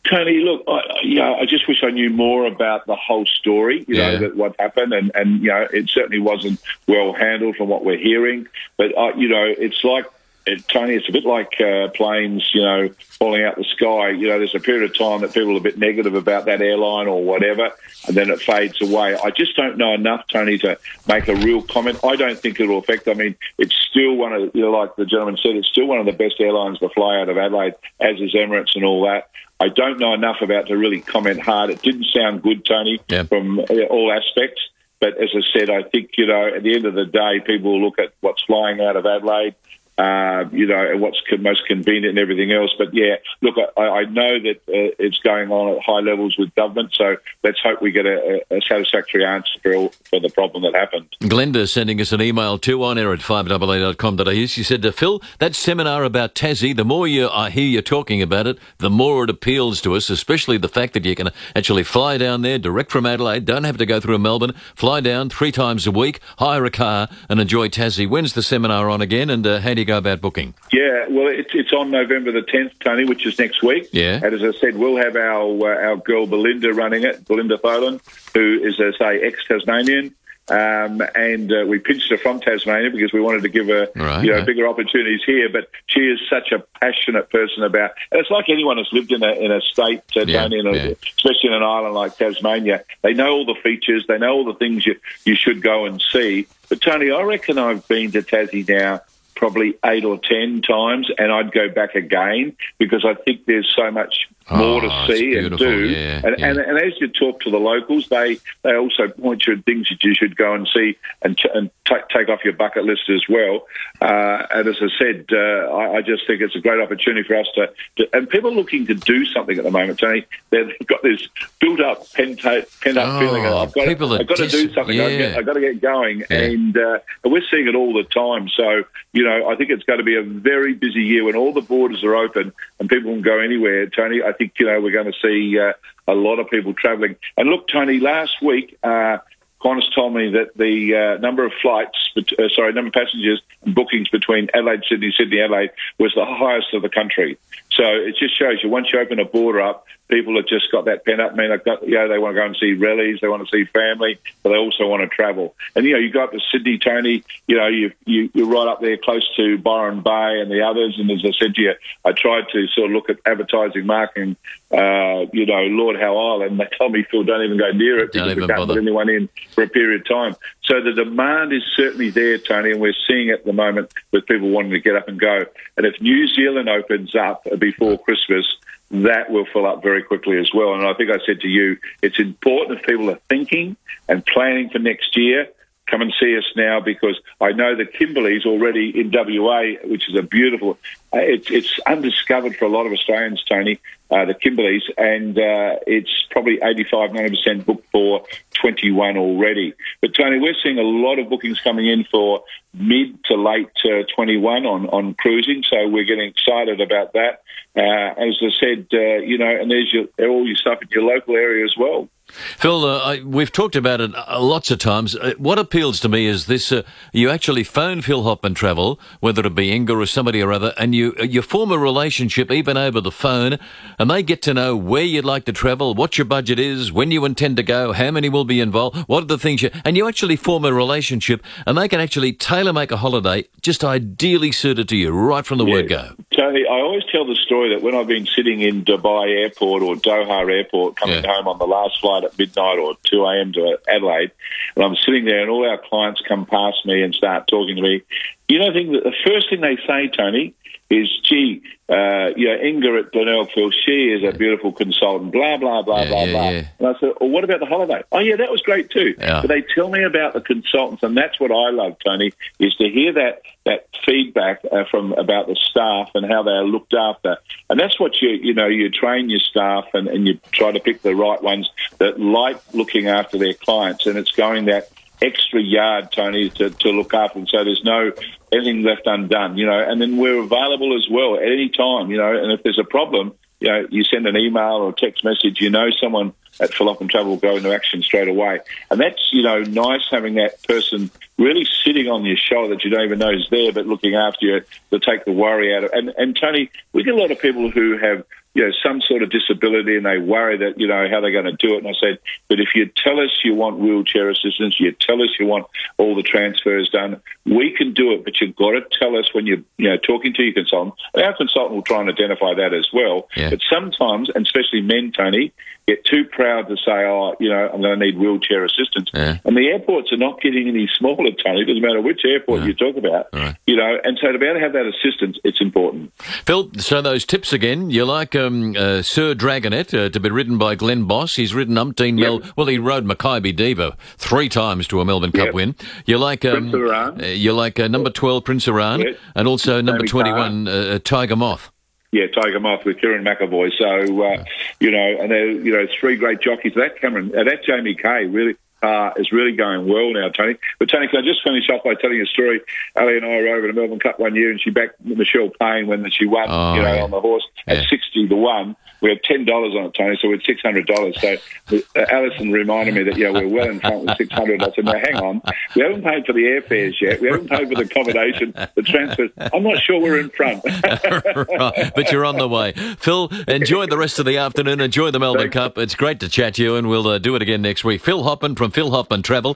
Tony, 0.10 0.40
look, 0.40 0.64
I, 0.68 0.80
you 1.08 1.16
know, 1.16 1.36
I 1.36 1.46
just 1.46 1.68
wish 1.68 1.84
I 1.84 1.92
knew 1.92 2.10
more 2.10 2.46
about 2.46 2.86
the 2.86 2.96
whole 2.96 3.26
story. 3.26 3.86
You 3.88 3.96
Yeah. 3.98 4.12
know, 4.12 4.18
that 4.20 4.36
what 4.36 4.56
happened, 4.60 4.94
and 4.94 5.12
and 5.16 5.42
you 5.42 5.50
know, 5.50 5.68
it 5.72 5.90
certainly 5.90 6.20
wasn't 6.20 6.60
well 6.88 7.14
handled 7.14 7.56
from 7.56 7.70
what 7.70 7.86
we're 7.86 7.98
hearing. 7.98 8.48
But 8.78 8.98
uh, 8.98 9.14
you 9.16 9.30
know, 9.30 9.46
it's 9.46 9.84
like 9.84 10.06
it, 10.48 10.68
Tony. 10.68 10.96
It's 10.96 11.08
a 11.10 11.12
bit 11.12 11.26
like 11.26 11.60
uh, 11.60 11.90
planes, 11.90 12.50
you 12.54 12.62
know, 12.62 12.90
falling 13.20 13.44
out 13.44 13.56
the 13.58 13.64
sky. 13.66 14.10
You 14.10 14.28
know, 14.30 14.38
there's 14.40 14.56
a 14.56 14.60
period 14.60 14.90
of 14.90 14.98
time 14.98 15.22
that 15.22 15.34
people 15.34 15.54
are 15.54 15.58
a 15.58 15.62
bit 15.62 15.78
negative 15.78 16.16
about 16.16 16.46
that 16.46 16.62
airline 16.62 17.08
or 17.08 17.24
whatever, 17.24 17.70
and 18.08 18.16
then 18.18 18.30
it 18.30 18.42
fades 18.42 18.82
away. 18.82 19.16
I 19.16 19.30
just 19.32 19.56
don't 19.56 19.78
know 19.78 19.94
enough, 19.94 20.26
Tony, 20.32 20.58
to 20.60 20.78
make 21.08 21.28
a 21.28 21.36
real 21.36 21.62
comment. 21.62 22.00
I 22.04 22.16
don't 22.16 22.40
think 22.40 22.60
it'll 22.60 22.78
affect. 22.80 23.08
I 23.08 23.14
mean, 23.14 23.36
it's 23.58 23.76
still 23.90 24.16
one 24.16 24.34
of 24.34 24.56
you 24.56 24.62
know, 24.62 24.72
like 24.72 24.96
the 24.96 25.06
gentleman 25.06 25.38
said, 25.42 25.56
it's 25.56 25.70
still 25.70 25.86
one 25.88 26.00
of 26.00 26.06
the 26.06 26.12
best 26.14 26.36
airlines 26.40 26.80
to 26.80 26.90
fly 26.90 27.20
out 27.20 27.30
of 27.30 27.38
Adelaide, 27.38 27.76
as 28.00 28.20
is 28.20 28.34
Emirates 28.34 28.76
and 28.76 28.84
all 28.86 29.04
that. 29.06 29.30
I 29.60 29.70
don't 29.70 30.00
know 30.00 30.14
enough 30.14 30.38
about 30.42 30.68
to 30.68 30.78
really 30.78 31.02
comment 31.02 31.42
hard. 31.42 31.72
It 31.72 31.82
didn't 31.82 32.06
sound 32.14 32.44
good, 32.44 32.64
Tony, 32.64 33.00
Yeah. 33.10 33.24
from 33.24 33.60
uh, 33.60 33.64
all 33.90 34.12
aspects. 34.12 34.62
But 35.00 35.18
as 35.22 35.30
I 35.36 35.42
said, 35.58 35.70
I 35.70 35.84
think 35.84 36.12
you 36.18 36.26
know 36.26 36.48
at 36.56 36.64
the 36.64 36.76
end 36.76 36.86
of 36.86 36.94
the 36.96 37.06
day, 37.06 37.40
people 37.46 37.74
will 37.74 37.82
look 37.86 38.00
at 38.00 38.14
what's 38.22 38.42
flying 38.44 38.82
out 38.82 38.96
of 38.96 39.06
Adelaide, 39.06 39.54
uh, 39.98 40.46
you 40.52 40.68
know, 40.68 40.92
and 40.92 41.02
what's 41.02 41.20
most 41.40 41.66
convenient 41.66 42.10
and 42.10 42.20
everything 42.20 42.52
else. 42.52 42.72
But 42.78 42.94
yeah, 42.94 43.16
look, 43.42 43.56
I, 43.76 43.82
I 43.82 44.04
know 44.06 44.40
that 44.40 44.58
uh, 44.68 44.94
it's 45.00 45.18
going 45.20 45.50
on 45.52 45.76
at 45.76 45.84
high 45.84 46.00
levels 46.00 46.36
with 46.38 46.54
government. 46.54 46.94
So 46.94 47.18
let's 47.44 47.60
hope 47.64 47.82
we 47.82 47.92
get 47.92 48.06
a, 48.06 48.44
a 48.52 48.62
satisfactory 48.62 49.26
answer 49.26 49.60
for, 49.64 49.90
for 50.10 50.20
the 50.20 50.30
problem 50.30 50.64
that 50.64 50.76
happened. 50.76 51.08
Glenda 51.22 51.68
sending 51.68 52.00
us 52.00 52.12
an 52.12 52.22
email 52.22 52.60
too 52.60 52.84
on 52.84 52.98
air 53.00 53.12
at 53.12 53.20
5AA.com.au. 53.20 54.46
She 54.46 54.64
said 54.64 54.84
to 54.84 54.92
Phil, 54.92 55.22
that 55.40 55.56
seminar 55.56 56.04
about 56.04 56.36
Tassie, 56.36 56.76
the 56.76 56.86
more 56.86 57.08
you 57.08 57.28
I 57.30 57.50
hear 57.50 57.68
you 57.68 57.82
talking 57.82 58.22
about 58.22 58.46
it, 58.46 58.60
the 58.78 58.92
more 58.92 59.24
it 59.24 59.32
appeals 59.32 59.82
to 59.82 59.96
us, 59.96 60.12
especially 60.12 60.58
the 60.58 60.70
fact 60.70 60.94
that 60.94 61.06
you 61.06 61.16
can 61.16 61.30
actually 61.56 61.84
fly 61.84 62.18
down 62.18 62.44
there 62.44 62.60
direct 62.60 62.92
from 62.92 63.08
Adelaide, 63.08 63.46
don't 63.46 63.64
have 63.64 63.78
to 63.78 63.86
go 63.86 64.00
through 64.00 64.20
Melbourne, 64.20 64.54
fly 64.76 65.02
down 65.02 65.30
three 65.30 65.52
times 65.52 65.88
a 65.88 65.92
week, 65.92 66.20
hire 66.38 66.66
a 66.66 66.72
car 66.72 67.10
and 67.30 67.40
enjoy 67.40 67.68
Tassie. 67.68 68.08
When's 68.08 68.34
the 68.34 68.44
seminar 68.44 68.90
on 68.90 69.02
again 69.02 69.32
and 69.32 69.46
uh, 69.46 69.60
how 69.60 69.74
do 69.74 69.82
you 69.82 69.87
go 69.88 69.98
about 69.98 70.22
booking? 70.22 70.54
Yeah, 70.72 71.06
well, 71.10 71.28
it's 71.28 71.52
it's 71.54 71.74
on 71.74 71.90
November 71.92 72.32
the 72.32 72.42
tenth, 72.44 72.74
Tony, 72.80 73.06
which 73.06 73.26
is 73.26 73.40
next 73.40 73.64
week. 73.64 73.90
Yeah. 73.92 74.20
and 74.24 74.34
as 74.34 74.44
I 74.44 74.52
said, 74.60 74.78
we'll 74.78 74.98
have 74.98 75.16
our 75.16 75.44
uh, 75.44 75.88
our 75.88 75.96
girl 75.98 76.28
Belinda 76.28 76.74
running 76.74 77.04
it, 77.04 77.26
Belinda 77.28 77.58
Tholen, 77.58 78.00
who 78.34 78.60
is, 78.64 78.80
as 78.80 78.96
I 79.02 79.18
say, 79.18 79.22
ex 79.28 79.40
Tasmanian. 79.48 80.14
Um, 80.50 81.02
and 81.14 81.52
uh, 81.52 81.66
we 81.68 81.78
pinched 81.78 82.10
her 82.10 82.18
from 82.18 82.40
Tasmania 82.40 82.90
because 82.90 83.12
we 83.12 83.20
wanted 83.20 83.42
to 83.42 83.50
give 83.50 83.68
her, 83.68 83.90
Right, 83.98 84.24
you 84.24 84.32
know, 84.32 84.38
right. 84.38 84.46
bigger 84.46 84.66
opportunities 84.66 85.20
here. 85.26 85.50
But 85.50 85.70
she 85.88 86.00
is 86.00 86.22
such 86.30 86.54
a 86.54 86.60
passionate 86.80 87.30
person 87.30 87.64
about, 87.64 87.92
and 88.14 88.22
it's 88.22 88.30
like 88.32 88.46
anyone 88.48 88.78
who's 88.78 88.88
lived 88.94 89.12
in 89.12 89.24
a 89.24 89.32
in 89.34 89.52
a 89.52 89.60
state, 89.60 90.04
uh, 90.16 90.22
Yeah, 90.26 90.44
Tony, 90.44 90.60
in 90.60 90.68
a- 90.68 90.74
yeah. 90.74 90.94
especially 91.18 91.50
in 91.50 91.54
an 91.54 91.64
island 91.64 91.96
like 91.96 92.16
Tasmania. 92.18 92.86
They 93.02 93.14
know 93.14 93.34
all 93.34 93.46
the 93.46 93.56
features, 93.62 94.06
they 94.08 94.18
know 94.20 94.32
all 94.36 94.46
the 94.46 94.54
things 94.54 94.86
you 94.86 94.96
you 95.26 95.36
should 95.36 95.62
go 95.62 95.84
and 95.86 96.02
see. 96.14 96.48
But 96.70 96.80
Tony, 96.80 97.12
I 97.12 97.24
reckon 97.24 97.58
I've 97.58 97.86
been 97.90 98.12
to 98.14 98.22
Tassie 98.22 98.66
now 98.70 99.02
probably 99.38 99.78
eight 99.86 100.04
or 100.04 100.20
ten 100.20 100.62
times, 100.62 101.10
and 101.18 101.32
I'd 101.32 101.52
go 101.52 101.70
back 101.70 101.96
again 101.96 102.56
because 102.78 103.06
I 103.06 103.14
think 103.14 103.46
there's 103.46 103.72
so 103.76 103.90
much 103.92 104.28
more 104.50 104.78
Oh, 104.84 105.08
to 105.08 105.16
see 105.16 105.36
and 105.38 105.58
do. 105.58 105.86
yeah, 105.90 106.22
and, 106.24 106.36
yeah. 106.40 106.48
and 106.50 106.60
and 106.60 106.78
as 106.80 106.94
you 107.02 107.08
talk 107.10 107.42
to 107.42 107.50
the 107.52 107.58
locals, 107.60 108.08
they 108.08 108.38
they 108.64 108.76
also 108.76 109.08
point 109.10 109.46
you 109.48 109.54
at 109.54 109.66
things 109.66 109.90
that 109.90 110.04
you 110.04 110.14
should 110.14 110.36
go 110.38 110.54
and 110.54 110.68
see 110.74 110.98
and, 111.22 111.38
t- 111.38 111.50
and 111.54 111.70
ta 111.86 111.98
take 112.16 112.30
off 112.30 112.44
your 112.44 112.54
bucket 112.54 112.86
list 112.86 113.10
as 113.10 113.24
well. 113.28 113.68
Uh, 114.02 114.46
and 114.54 114.68
as 114.68 114.78
I 114.82 114.88
said, 114.98 115.26
uh, 115.32 115.38
I, 115.76 115.98
I 115.98 116.02
just 116.02 116.26
think 116.28 116.42
it's 116.42 116.56
a 116.56 116.60
great 116.60 116.80
opportunity 116.82 117.28
for 117.28 117.36
us 117.36 117.48
to, 117.56 117.72
to 117.98 118.16
and 118.16 118.30
people 118.30 118.54
looking 118.54 118.86
to 118.88 118.94
do 118.94 119.26
something 119.26 119.58
at 119.58 119.64
the 119.64 119.72
moment. 119.72 120.00
Tony, 120.00 120.26
they've 120.50 120.72
got 120.86 121.02
this 121.04 121.28
built 121.60 121.82
up 121.82 122.12
pent 122.14 122.46
up 122.46 122.66
pent 122.82 122.98
up 122.98 123.08
Oh, 123.08 123.20
feeling. 123.20 123.46
of, 123.46 123.54
I've 123.70 123.74
got 123.74 123.88
people 123.88 124.14
are 124.16 124.20
I've 124.20 124.28
got 124.28 124.38
to 124.38 124.48
do 124.48 124.68
dis- 124.68 124.76
something. 124.76 125.00
I've, 125.00 125.12
yeah. 125.12 125.30
got, 125.32 125.38
I've 125.40 125.46
got 125.46 125.54
to 125.54 125.62
get 125.62 125.82
going, 125.82 126.24
and 126.30 126.78
uh, 126.78 127.00
and 127.24 127.34
we're 127.34 127.44
seeing 127.52 127.68
it 127.68 127.76
all 127.76 127.94
the 127.94 128.04
time. 128.04 128.48
So 128.50 128.84
you 129.14 129.24
know, 129.24 129.50
I 129.50 129.56
think 129.56 129.72
it's 129.72 129.84
going 129.84 130.00
to 130.00 130.06
be 130.06 130.16
a 130.16 130.24
very 130.24 130.74
busy 130.74 131.02
year 131.04 131.24
when 131.26 131.36
all 131.36 131.52
the 131.54 131.62
borders 131.62 132.04
are 132.04 132.16
open 132.16 132.54
and 132.80 132.88
people 132.90 133.12
can 133.12 133.22
go 133.22 133.40
anywhere. 133.40 133.88
Tony, 133.88 134.22
I 134.22 134.32
think 134.38 134.54
you 134.60 134.66
know 134.66 134.80
we're 134.82 134.92
going 134.92 135.12
to 135.12 135.20
see 135.22 135.60
uh, 135.60 135.74
a 136.08 136.14
lot 136.14 136.40
of 136.40 136.50
people 136.50 136.74
travelling. 136.74 137.16
And 137.36 137.50
look, 137.50 137.68
Tony, 137.68 138.00
last 138.00 138.42
week. 138.42 138.78
Uh, 138.84 139.18
Qantas 139.60 139.94
told 139.96 140.14
me 140.14 140.30
that 140.32 140.56
the 140.56 140.96
uh, 140.96 141.20
number 141.20 141.44
of 141.44 141.52
flights, 141.62 141.98
uh, 142.16 142.48
sorry, 142.56 142.74
number 142.74 142.90
of 142.90 142.94
passengers 142.94 143.42
and 143.64 143.74
bookings 143.74 144.08
between 144.10 144.50
Adelaide, 144.54 144.84
Sydney, 144.88 145.12
Sydney, 145.18 145.42
Adelaide 145.42 145.72
was 145.98 146.14
the 146.14 146.26
highest 146.26 146.74
of 146.74 146.84
the 146.84 146.90
country. 146.90 147.40
So 147.72 147.84
it 147.84 148.16
just 148.18 148.38
shows 148.38 148.64
you 148.64 148.70
once 148.70 148.88
you 148.92 149.00
open 149.00 149.20
a 149.20 149.26
border 149.26 149.62
up, 149.62 149.86
people 150.10 150.36
have 150.38 150.48
just 150.48 150.72
got 150.72 150.86
that 150.86 151.06
pent 151.06 151.20
up. 151.20 151.34
I 151.34 151.36
mean, 151.36 151.50
they've 151.50 151.64
got, 151.64 151.86
you 151.88 151.96
know, 151.96 152.08
they 152.08 152.18
want 152.18 152.36
to 152.36 152.40
go 152.40 152.46
and 152.46 152.58
see 152.60 152.74
rallies, 152.74 153.20
they 153.22 153.28
want 153.28 153.48
to 153.48 153.52
see 153.56 153.66
family, 153.66 154.20
but 154.42 154.50
they 154.50 154.56
also 154.56 154.88
want 154.88 155.02
to 155.02 155.08
travel. 155.08 155.56
And 155.76 155.86
you 155.86 155.94
know, 155.94 156.00
you 156.00 156.12
go 156.12 156.24
up 156.24 156.32
to 156.32 156.40
Sydney, 156.52 156.78
Tony. 156.78 157.24
You 157.48 157.58
know, 157.58 157.68
you, 157.68 157.92
you 158.06 158.30
you're 158.34 158.48
right 158.48 158.68
up 158.68 158.82
there, 158.82 158.98
close 158.98 159.28
to 159.36 159.58
Byron 159.58 160.02
Bay 160.02 160.40
and 160.42 160.50
the 160.50 160.62
others. 160.62 160.98
And 160.98 161.12
as 161.12 161.24
I 161.26 161.32
said 161.38 161.56
to 161.56 161.62
you, 161.62 161.74
I 162.06 162.14
tried 162.14 162.46
to 162.54 162.68
sort 162.68 162.90
of 162.90 162.96
look 162.96 163.10
at 163.10 163.18
advertising, 163.26 163.86
marketing. 163.86 164.38
Uh, 164.72 165.26
you 165.32 165.46
know, 165.46 165.64
Lord 165.64 165.98
Howe 166.00 166.18
Island. 166.18 166.60
They 166.60 166.68
told 166.78 166.92
me, 166.92 167.06
Phil, 167.10 167.24
don't 167.24 167.44
even 167.44 167.58
go 167.58 167.72
near 167.72 168.00
it 168.00 168.12
Don't 168.12 168.28
because 168.28 168.36
we 168.36 168.48
can't 168.48 168.60
bother. 168.60 168.74
put 168.74 168.82
anyone 168.82 169.10
in 169.10 169.30
for 169.52 169.64
a 169.64 169.70
period 169.70 170.02
of 170.02 170.08
time. 170.08 170.36
So 170.64 170.82
the 170.82 170.92
demand 170.92 171.54
is 171.54 171.64
certainly 171.76 172.10
there, 172.10 172.38
Tony, 172.38 172.72
and 172.72 172.82
we're 172.82 172.94
seeing 173.08 173.30
it 173.30 173.40
at 173.40 173.46
the 173.46 173.54
moment 173.54 173.94
with 174.12 174.26
people 174.26 174.50
wanting 174.50 174.72
to 174.72 174.82
get 174.82 174.98
up 174.98 175.08
and 175.08 175.18
go. 175.18 175.46
And 175.78 175.86
if 175.86 176.02
New 176.02 176.28
Zealand 176.28 176.68
opens 176.68 177.16
up 177.16 177.48
before 177.60 177.98
Christmas, 177.98 178.46
that 178.92 179.30
will 179.30 179.46
fill 179.52 179.66
up 179.66 179.84
very 179.84 180.04
quickly 180.04 180.38
as 180.38 180.52
well. 180.54 180.74
And 180.74 180.86
I 180.86 180.94
think 180.94 181.10
I 181.10 181.18
said 181.26 181.42
to 181.42 181.48
you, 181.48 181.78
it's 182.02 182.20
important 182.20 182.80
if 182.80 182.86
people 182.86 183.10
are 183.10 183.20
thinking 183.30 183.76
and 184.08 184.26
planning 184.26 184.70
for 184.70 184.80
next 184.80 185.18
year. 185.18 185.50
Come 185.88 186.02
and 186.02 186.14
see 186.20 186.38
us 186.38 186.44
now 186.56 186.82
because 186.82 187.18
I 187.40 187.54
know 187.54 187.76
that 187.76 187.94
Kimberley's 187.94 188.46
already 188.46 189.00
in 189.00 189.10
WA, 189.12 189.76
which 189.86 190.10
is 190.10 190.16
a 190.16 190.22
beautiful. 190.22 190.78
Uh, 191.14 191.20
it's 191.20 191.50
it's 191.50 191.80
undiscovered 191.86 192.58
for 192.58 192.66
a 192.66 192.70
lot 192.70 192.86
of 192.86 192.92
Australians, 192.92 193.44
Tony. 193.48 193.80
Uh, 194.10 194.26
the 194.26 194.34
Kimberleys, 194.34 194.84
and 194.98 195.38
uh, 195.38 195.80
it's 195.86 196.26
probably 196.32 196.60
85, 196.64 197.12
90 197.14 197.30
percent 197.30 197.66
booked 197.66 197.90
for 197.92 198.24
21 198.54 199.18
already. 199.18 199.74
But 200.02 200.14
Tony, 200.14 200.40
we're 200.40 200.56
seeing 200.64 200.80
a 200.80 200.82
lot 200.82 201.20
of 201.20 201.30
bookings 201.30 201.60
coming 201.60 201.88
in 201.88 202.06
for 202.06 202.44
mid 202.74 203.24
to 203.26 203.36
late 203.36 203.68
uh, 203.86 204.04
21 204.16 204.66
on 204.66 204.88
on 204.88 205.14
cruising, 205.14 205.64
so 205.64 205.88
we're 205.88 206.06
getting 206.06 206.30
excited 206.30 206.80
about 206.80 207.14
that. 207.14 207.44
Uh, 207.76 208.28
as 208.28 208.38
I 208.42 208.50
said, 208.60 208.88
you 208.92 209.38
know, 209.38 209.50
and 209.50 209.70
there's 209.70 209.94
your, 209.94 210.30
all 210.30 210.48
your 210.48 210.56
stuff 210.56 210.82
in 210.82 210.88
your 210.92 211.04
local 211.04 211.36
area 211.36 211.64
as 211.66 211.76
well. 211.78 212.10
Phil, 212.58 212.86
uh, 212.86 213.00
I, 213.00 213.22
we've 213.24 213.52
talked 213.52 213.76
about 213.76 214.02
it 214.02 214.12
uh, 214.16 214.42
lots 214.42 214.72
of 214.72 214.80
times. 214.80 215.16
Uh, 215.16 215.34
what 215.38 215.60
appeals 215.60 216.00
to 216.02 216.10
me 216.10 216.26
is 216.26 216.46
this: 216.46 216.72
uh, 216.72 216.84
you 217.14 217.30
actually 217.30 217.64
phone 217.64 218.02
Phil 218.02 218.24
Hoffman 218.24 218.54
Travel, 218.54 219.00
whether 219.20 219.46
it 219.46 219.56
be 219.56 219.72
Inga 219.72 219.94
or 219.96 220.06
somebody 220.06 220.42
or 220.42 220.52
other, 220.52 220.74
and 220.78 220.94
you 220.94 221.16
uh, 221.20 221.24
you 221.24 221.42
form 221.42 221.72
a 221.72 221.78
relationship 221.78 222.52
even 222.52 222.78
over 222.78 223.02
the 223.02 223.12
phone, 223.12 223.58
and 223.98 224.10
they 224.10 224.24
get 224.24 224.42
to 224.44 224.54
know 224.54 224.76
where 224.76 225.04
you'd 225.04 225.26
like 225.26 225.46
to 225.46 225.54
travel, 225.54 225.94
what 225.94 226.18
your 226.18 226.26
budget 226.26 226.60
is, 226.60 226.92
when 226.92 227.12
you 227.12 227.26
intend 227.26 227.58
to 227.58 227.64
go, 227.64 227.94
how 227.94 228.12
many 228.12 228.30
will 228.30 228.46
be 228.46 228.60
involved, 228.60 228.98
what 229.08 229.24
are 229.24 229.28
the 229.28 229.38
things 229.38 229.62
you, 229.62 229.70
and 229.86 229.98
you 229.98 230.08
actually 230.08 230.36
form 230.36 230.66
a 230.66 230.74
relationship, 230.74 231.44
and 231.66 231.78
they 231.78 231.88
can 231.88 232.00
actually 232.00 232.34
tailor 232.34 232.74
make 232.74 232.92
a 232.92 232.98
holiday 232.98 233.46
just 233.62 233.84
ideally 233.84 234.52
suited 234.52 234.88
to 234.90 234.96
you 234.96 235.12
right 235.12 235.46
from 235.46 235.58
the 235.58 235.66
word 235.66 235.90
go. 235.90 236.12
Tony, 236.38 236.66
I 236.70 236.82
always 236.82 237.04
tell 237.12 237.26
the 237.26 237.36
story 237.36 237.74
that 237.74 237.82
when 237.82 237.96
I've 237.96 238.06
been 238.08 238.28
sitting 238.28 238.62
in 238.62 238.86
Dubai 238.86 239.42
Airport 239.42 239.82
or 239.82 239.96
Doha 239.96 240.48
Airport, 240.48 240.96
coming 240.96 241.24
Yeah. 241.24 241.34
home 241.34 241.48
on 241.48 241.58
the 241.58 241.66
last 241.66 242.00
flight 242.00 242.24
at 242.26 242.38
midnight 242.38 242.78
or 242.78 242.96
2 243.06 243.26
a.m. 243.26 243.54
to 243.54 243.80
Adelaide, 243.90 244.30
and 244.76 244.86
I'm 244.86 244.96
sitting 244.98 245.26
there 245.26 245.42
and 245.42 245.50
all 245.50 245.68
our 245.68 245.80
clients 245.80 246.22
come 246.22 246.46
past 246.46 246.86
me 246.86 247.02
and 247.02 247.16
start 247.16 247.48
talking 247.48 247.76
to 247.78 247.82
me, 247.82 248.04
you 248.50 248.60
know, 248.60 248.70
I 248.70 248.74
think 248.74 248.92
that 248.92 249.04
the 249.04 249.14
first 249.26 249.50
thing 249.50 249.62
they 249.62 249.78
say, 249.88 250.08
Tony, 250.08 250.54
is, 250.90 251.10
gee, 251.20 251.62
uh, 251.90 252.32
you 252.38 252.48
know, 252.48 252.64
Inga 252.64 252.98
at 253.00 253.12
Blenelgville, 253.12 253.74
she 253.86 254.06
is 254.08 254.24
a 254.24 254.38
beautiful 254.38 254.72
consultant, 254.72 255.34
blah, 255.34 255.58
blah, 255.58 255.82
blah, 255.82 256.04
Yeah, 256.04 256.08
blah, 256.08 256.24
yeah, 256.24 256.32
blah. 256.32 256.50
yeah. 256.50 256.68
And 256.80 256.88
I 256.88 257.00
said, 257.00 257.12
well, 257.20 257.30
what 257.30 257.44
about 257.44 257.60
the 257.60 257.66
holiday? 257.66 258.04
Oh, 258.12 258.20
yeah, 258.20 258.38
that 258.38 258.50
was 258.50 258.62
great 258.62 258.90
too. 258.90 259.16
But 259.42 259.48
they 259.48 259.64
tell 259.76 259.90
me 259.90 260.04
about 260.04 260.34
the 260.34 260.40
consultants, 260.40 261.04
and 261.04 261.18
that's 261.18 261.42
what 261.42 261.52
I 261.52 261.72
love, 261.72 261.98
Tony, 262.06 262.32
is 262.60 262.74
to 262.76 262.90
hear 262.90 263.12
that 263.14 263.42
that 263.66 263.90
feedback 264.06 264.62
uh, 264.72 264.86
from 264.90 265.12
about 265.12 265.48
the 265.48 265.56
staff 265.70 266.12
and 266.16 266.26
how 266.26 266.42
they 266.42 266.52
are 266.52 266.64
looked 266.64 266.94
after. 266.94 267.36
And 267.70 267.78
that's 267.78 268.00
what 268.00 268.22
you 268.22 268.30
you 268.30 268.54
know 268.54 268.68
you 268.68 268.90
train 268.90 269.30
your 269.30 269.42
staff 269.42 269.88
and, 269.94 270.08
and 270.08 270.26
you 270.26 270.40
try 270.54 270.72
to 270.72 270.80
pick 270.80 271.02
the 271.02 271.14
right 271.14 271.44
ones 271.44 271.70
that 271.98 272.18
like 272.18 272.62
looking 272.74 273.08
after 273.08 273.38
their 273.38 273.54
clients, 273.54 274.06
and 274.06 274.18
it's 274.18 274.32
going 274.32 274.66
that 274.66 274.88
extra 275.22 275.62
yard, 275.62 276.12
Tony, 276.12 276.50
to, 276.52 276.70
to 276.70 276.90
look 276.90 277.14
after 277.14 277.40
them 277.40 277.48
so 277.48 277.64
there's 277.64 277.84
no 277.84 278.12
anything 278.52 278.84
left 278.84 279.06
undone, 279.06 279.58
you 279.58 279.66
know. 279.66 279.80
And 279.80 280.02
then 280.02 280.18
we're 280.18 280.42
available 280.42 280.96
as 280.96 281.08
well 281.10 281.36
at 281.36 281.44
any 281.44 281.70
time, 281.70 282.12
you 282.12 282.18
know. 282.18 282.36
And 282.36 282.52
if 282.52 282.64
there's 282.64 282.80
a 282.80 282.84
problem, 282.84 283.34
you 283.60 283.68
know, 283.68 283.88
you 283.90 284.04
send 284.04 284.28
an 284.28 284.38
email 284.38 284.76
or 284.76 284.94
text 284.94 285.24
message, 285.24 285.60
you 285.60 285.70
know 285.70 285.90
someone 286.00 286.34
at 286.60 286.74
Phil 286.74 286.88
Hoffman 286.88 287.10
Travel 287.10 287.32
will 287.32 287.38
go 287.38 287.56
into 287.56 287.74
action 287.74 288.02
straight 288.02 288.28
away. 288.28 288.60
And 288.90 289.00
that's, 289.00 289.30
you 289.32 289.44
know, 289.44 289.60
nice 289.62 290.06
having 290.10 290.36
that 290.36 290.62
person 290.64 291.12
really 291.38 291.68
sitting 291.86 292.08
on 292.08 292.26
your 292.26 292.38
shoulder 292.38 292.76
that 292.76 292.84
you 292.84 292.90
don't 292.90 293.04
even 293.04 293.20
know 293.20 293.32
is 293.32 293.48
there, 293.52 293.72
but 293.72 293.86
looking 293.86 294.16
after 294.16 294.46
you 294.46 294.62
to 294.92 295.00
take 295.00 295.26
the 295.26 295.32
worry 295.32 295.76
out 295.76 295.84
of 295.84 295.92
And, 295.94 296.10
and 296.18 296.38
Tony, 296.40 296.70
we 296.94 297.04
get 297.04 297.14
a 297.14 297.18
lot 297.18 297.32
of 297.32 297.40
people 297.40 297.70
who 297.70 297.98
have, 297.98 298.24
you 298.58 298.66
know, 298.66 298.72
some 298.82 299.02
sort 299.02 299.22
of 299.22 299.30
disability 299.30 299.98
and 299.98 300.06
they 300.08 300.18
worry 300.18 300.58
that, 300.58 300.80
you 300.80 300.88
know, 300.88 301.08
how 301.12 301.22
they're 301.22 301.32
going 301.32 301.46
to 301.46 301.52
do 301.52 301.76
it. 301.76 301.86
And 301.86 301.88
I 301.88 301.94
said, 302.02 302.18
but 302.50 302.60
if 302.60 302.70
you 302.74 302.88
tell 302.88 303.20
us 303.20 303.30
you 303.44 303.54
want 303.54 303.78
wheelchair 303.78 304.32
assistance, 304.32 304.80
you 304.80 304.92
tell 304.94 305.22
us 305.22 305.30
you 305.40 305.46
want 305.46 305.68
all 306.00 306.16
the 306.16 306.24
transfers 306.24 306.90
done, 306.90 307.22
we 307.46 307.72
can 307.78 307.94
do 307.94 308.14
it, 308.14 308.26
but 308.26 308.42
you've 308.42 308.56
got 308.56 308.72
to 308.72 308.82
tell 309.00 309.16
us 309.16 309.32
when 309.32 309.46
you're, 309.46 309.62
you 309.78 309.90
know, 309.90 309.98
talking 309.98 310.34
to 310.34 310.42
your 310.42 310.56
consultant. 310.56 310.96
Our 311.14 311.38
consultant 311.38 311.76
will 311.76 311.84
try 311.84 312.02
and 312.02 312.10
identify 312.10 312.56
that 312.56 312.74
as 312.74 312.88
well. 312.92 313.28
Yeah. 313.38 313.52
But 313.52 313.60
sometimes, 313.72 314.32
and 314.34 314.44
especially 314.44 314.82
men, 314.82 315.12
Tony, 315.16 315.54
get 315.88 316.04
too 316.04 316.26
proud 316.26 316.68
to 316.68 316.76
say, 316.78 317.06
oh, 317.06 317.36
you 317.40 317.50
know, 317.50 317.70
I'm 317.74 317.82
going 317.82 318.00
to 318.00 318.06
need 318.06 318.18
wheelchair 318.18 318.66
assistance. 318.66 319.10
Yeah. 319.14 319.38
And 319.46 319.56
the 319.56 319.68
airports 319.68 320.12
are 320.12 320.18
not 320.18 320.42
getting 320.42 320.68
any 320.68 320.90
smaller, 320.98 321.32
Tony. 321.32 321.62
It 321.62 321.66
doesn't 321.66 321.82
matter 321.82 322.02
which 322.02 322.22
airport 322.26 322.64
you 322.64 322.74
talk 322.74 322.98
about. 322.98 323.28
Right. 323.32 323.56
You 323.66 323.78
know, 323.78 323.98
and 324.04 324.18
so 324.22 324.32
to 324.32 324.38
be 324.38 324.46
able 324.46 324.56
to 324.56 324.62
have 324.62 324.74
that 324.74 324.86
assistance, 324.86 325.38
it's 325.44 325.62
important. 325.62 326.12
Phil, 326.46 326.72
so 326.78 327.02
those 327.02 327.26
tips 327.26 327.54
again. 327.54 327.90
You 327.90 328.04
like 328.04 328.36
uh, 328.36 328.47
um, 328.48 328.76
uh, 328.76 329.02
Sir 329.02 329.36
Dragonet 329.36 329.94
uh, 329.94 330.10
to 330.10 330.20
be 330.20 330.30
ridden 330.30 330.58
by 330.58 330.76
Glenn 330.76 331.04
Boss. 331.06 331.36
He's 331.36 331.54
ridden 331.54 331.76
umpteen 331.76 332.20
Mel. 332.20 332.42
Well, 332.56 332.68
he 332.68 332.78
rode 332.78 333.06
Makybe 333.06 333.56
Diva 333.56 333.96
three 334.18 334.50
times 334.50 334.88
to 334.88 335.02
a 335.02 335.06
Melbourne 335.06 335.32
Cup 335.32 335.46
Yep. 335.48 335.54
win. 335.54 335.76
You 336.06 336.18
like 336.18 336.44
um, 336.46 336.74
uh, 336.74 337.26
you 337.26 337.54
like 337.54 337.80
uh, 337.80 337.88
number 337.88 338.10
twelve 338.10 338.44
Prince 338.46 338.68
Arran, 338.68 339.02
Yes. 339.02 339.16
and 339.36 339.48
also 339.48 339.82
number 339.82 340.00
Sammy 340.00 340.08
twenty 340.08 340.32
one 340.32 340.68
uh, 340.68 340.72
uh, 340.72 341.00
Tiger 341.00 341.36
Moth. 341.36 341.72
Yeah, 342.12 342.28
Tiger 342.28 342.60
Moth 342.62 342.86
with 342.86 342.98
Kerrin 342.98 343.24
McEvoy. 343.24 343.70
So, 343.78 344.24
uh, 344.24 344.44
you 344.80 344.92
know, 344.92 345.18
and 345.22 345.30
they're, 345.30 345.52
you 345.52 345.74
know, 345.74 345.86
three 346.00 346.16
great 346.16 346.40
jockeys. 346.40 346.72
That 346.76 347.00
Cameron, 347.02 347.38
uh, 347.38 347.44
that 347.44 347.66
Jamie 347.66 347.96
Kah 347.96 348.10
really 348.30 348.56
uh, 348.84 349.12
is 349.18 349.32
really 349.32 349.56
going 349.56 349.88
well 349.88 350.14
now, 350.14 350.30
Tony. 350.30 350.56
But, 350.80 350.90
Tony, 350.90 351.08
can 351.08 351.24
I 351.24 351.26
just 351.26 351.44
finish 351.44 351.68
off 351.70 351.84
by 351.84 351.96
telling 351.96 352.18
you 352.18 352.24
a 352.24 352.28
story? 352.28 352.62
Ali 352.96 353.18
and 353.18 353.26
I 353.26 353.30
were 353.30 353.48
over 353.56 353.68
to 353.68 353.74
Melbourne 353.74 354.00
Cup 354.00 354.20
one 354.20 354.36
year 354.36 354.52
and 354.52 354.62
she 354.62 354.70
backed 354.70 355.04
Michelle 355.04 355.50
Payne 355.60 355.88
when 355.88 356.10
she 356.12 356.26
won, 356.26 356.46
Oh, 356.50 356.76
you 356.76 356.82
know, 356.84 356.94
yeah. 356.94 357.04
on 357.04 357.12
the 357.12 357.20
horse 357.22 357.46
Yeah. 357.68 357.76
at 357.76 357.90
60 357.90 358.28
to 358.28 358.36
1. 358.36 358.76
We 359.02 359.10
had 359.10 359.22
$10 359.24 359.50
on 359.50 359.86
it, 359.86 359.94
Tony, 359.94 360.18
so 360.20 360.28
we 360.30 360.36
had 360.36 360.44
$600. 360.44 361.20
So 361.20 361.78
uh, 361.96 362.06
Alison 362.10 362.52
reminded 362.52 362.96
me 362.96 363.04
that, 363.04 363.18
yeah, 363.18 363.30
we're 363.30 363.48
well 363.48 363.70
in 363.70 363.80
front 363.80 364.06
with 364.06 364.18
600 364.18 364.64
I 364.64 364.72
said, 364.72 364.86
now, 364.86 364.94
hang 364.94 365.16
on. 365.16 365.42
We 365.76 365.84
haven't 365.84 366.04
paid 366.04 366.26
for 366.26 366.34
the 366.34 366.44
airfares 366.44 367.00
yet. 367.00 367.22
We 367.22 367.28
haven't 367.28 367.50
paid 367.50 367.70
for 367.70 367.76
the 367.76 367.82
accommodation, 367.82 368.54
the 368.76 368.82
transfers. 368.82 369.32
I'm 369.54 369.64
not 369.64 369.82
sure 369.84 370.02
we're 370.02 370.20
in 370.20 370.30
front. 370.30 370.64
right, 370.84 371.92
but 371.96 372.12
you're 372.12 372.26
on 372.26 372.38
the 372.38 372.48
way. 372.48 372.74
Phil, 373.00 373.30
enjoy 373.48 373.86
the 373.86 373.98
rest 373.98 374.20
of 374.20 374.26
the 374.26 374.38
afternoon. 374.38 374.82
Enjoy 374.82 375.12
the 375.12 375.20
Melbourne 375.20 375.44
Thanks. 375.44 375.54
Cup. 375.54 375.78
It's 375.78 375.96
great 375.96 376.20
to 376.22 376.30
chat 376.30 376.56
to 376.56 376.64
you, 376.64 376.76
and 376.76 376.90
we'll 376.90 377.08
uh, 377.08 377.20
do 377.20 377.36
it 377.36 377.42
again 377.42 377.62
next 377.62 377.84
week. 377.84 378.02
Phil 378.02 378.24
Hoffman 378.24 378.56
from 378.56 378.72
Phil 378.72 378.92
Hoffman 378.92 379.22
Travel. 379.22 379.56